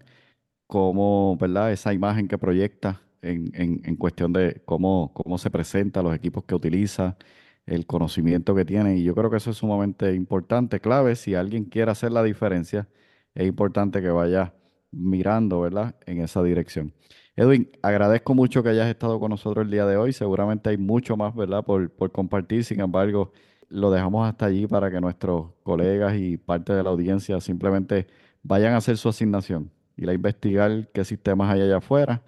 cómo, 0.72 1.36
¿verdad? 1.36 1.70
Esa 1.70 1.92
imagen 1.92 2.28
que 2.28 2.38
proyecta 2.38 3.02
en, 3.20 3.50
en, 3.54 3.82
en 3.84 3.96
cuestión 3.96 4.32
de 4.32 4.62
cómo, 4.64 5.12
cómo 5.12 5.36
se 5.36 5.50
presenta, 5.50 6.02
los 6.02 6.14
equipos 6.14 6.44
que 6.44 6.54
utiliza, 6.54 7.18
el 7.66 7.84
conocimiento 7.86 8.54
que 8.54 8.64
tienen. 8.64 8.96
Y 8.96 9.02
yo 9.04 9.14
creo 9.14 9.30
que 9.30 9.36
eso 9.36 9.50
es 9.50 9.58
sumamente 9.58 10.14
importante, 10.14 10.80
clave. 10.80 11.14
Si 11.14 11.34
alguien 11.34 11.66
quiere 11.66 11.90
hacer 11.90 12.10
la 12.12 12.22
diferencia, 12.22 12.88
es 13.34 13.46
importante 13.46 14.00
que 14.00 14.08
vaya 14.08 14.54
mirando, 14.92 15.60
¿verdad? 15.60 15.94
En 16.06 16.22
esa 16.22 16.42
dirección. 16.42 16.94
Edwin, 17.36 17.70
agradezco 17.82 18.34
mucho 18.34 18.62
que 18.62 18.70
hayas 18.70 18.88
estado 18.88 19.20
con 19.20 19.28
nosotros 19.30 19.66
el 19.66 19.70
día 19.70 19.84
de 19.84 19.98
hoy. 19.98 20.14
Seguramente 20.14 20.70
hay 20.70 20.78
mucho 20.78 21.18
más, 21.18 21.34
¿verdad? 21.34 21.62
Por, 21.64 21.90
por 21.90 22.12
compartir. 22.12 22.64
Sin 22.64 22.80
embargo, 22.80 23.32
lo 23.68 23.90
dejamos 23.90 24.26
hasta 24.26 24.46
allí 24.46 24.66
para 24.66 24.90
que 24.90 25.02
nuestros 25.02 25.52
colegas 25.64 26.16
y 26.16 26.38
parte 26.38 26.72
de 26.72 26.82
la 26.82 26.88
audiencia 26.90 27.40
simplemente 27.42 28.06
vayan 28.42 28.72
a 28.72 28.78
hacer 28.78 28.96
su 28.96 29.10
asignación 29.10 29.70
y 29.96 30.08
a 30.08 30.12
investigar 30.12 30.88
qué 30.92 31.04
sistemas 31.04 31.52
hay 31.52 31.62
allá 31.62 31.78
afuera, 31.78 32.22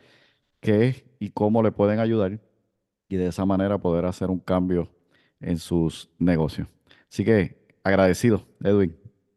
qué 0.61 0.89
es 0.89 1.05
y 1.19 1.31
cómo 1.31 1.63
le 1.63 1.71
pueden 1.73 2.01
ayudar 2.01 2.39
y 3.09 3.17
de 3.17 3.29
esa 3.29 3.45
manera 3.45 3.79
poder 3.79 4.05
hacer 4.07 4.31
un 4.31 4.39
cambio 4.39 4.89
en 5.41 5.59
sus 5.59 6.09
negocios. 6.19 6.69
Así 7.11 7.25
que 7.25 7.57
agradecido, 7.83 8.47
Edwin. 8.63 8.97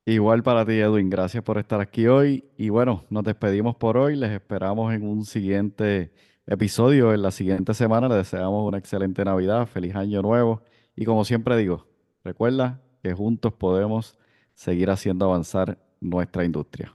Igual 0.07 0.43
para 0.43 0.65
ti, 0.65 0.81
Edwin. 0.81 1.11
Gracias 1.11 1.45
por 1.45 1.59
estar 1.59 1.83
aquí 1.83 2.07
hoy. 2.07 2.47
Y 2.57 2.71
bueno, 2.71 3.05
nos 3.11 3.23
despedimos 3.23 3.77
por 3.77 3.99
hoy. 3.99 4.17
Les 4.17 4.31
esperamos 4.31 4.95
en 4.95 5.07
un 5.07 5.27
siguiente 5.27 6.11
episodio. 6.47 7.13
En 7.13 7.21
la 7.21 7.31
siguiente 7.31 7.75
semana 7.75 8.09
les 8.09 8.17
deseamos 8.17 8.67
una 8.67 8.79
excelente 8.79 9.23
Navidad, 9.27 9.67
feliz 9.67 9.95
año 9.95 10.23
nuevo. 10.23 10.63
Y 10.97 11.05
como 11.05 11.27
siempre 11.27 11.55
digo, 11.59 11.87
recuerda 12.25 12.81
que 13.03 13.13
juntos 13.13 13.53
podemos 13.53 14.19
seguir 14.55 14.89
haciendo 14.89 15.27
avanzar 15.27 15.77
nuestra 16.01 16.47
industria. 16.47 16.95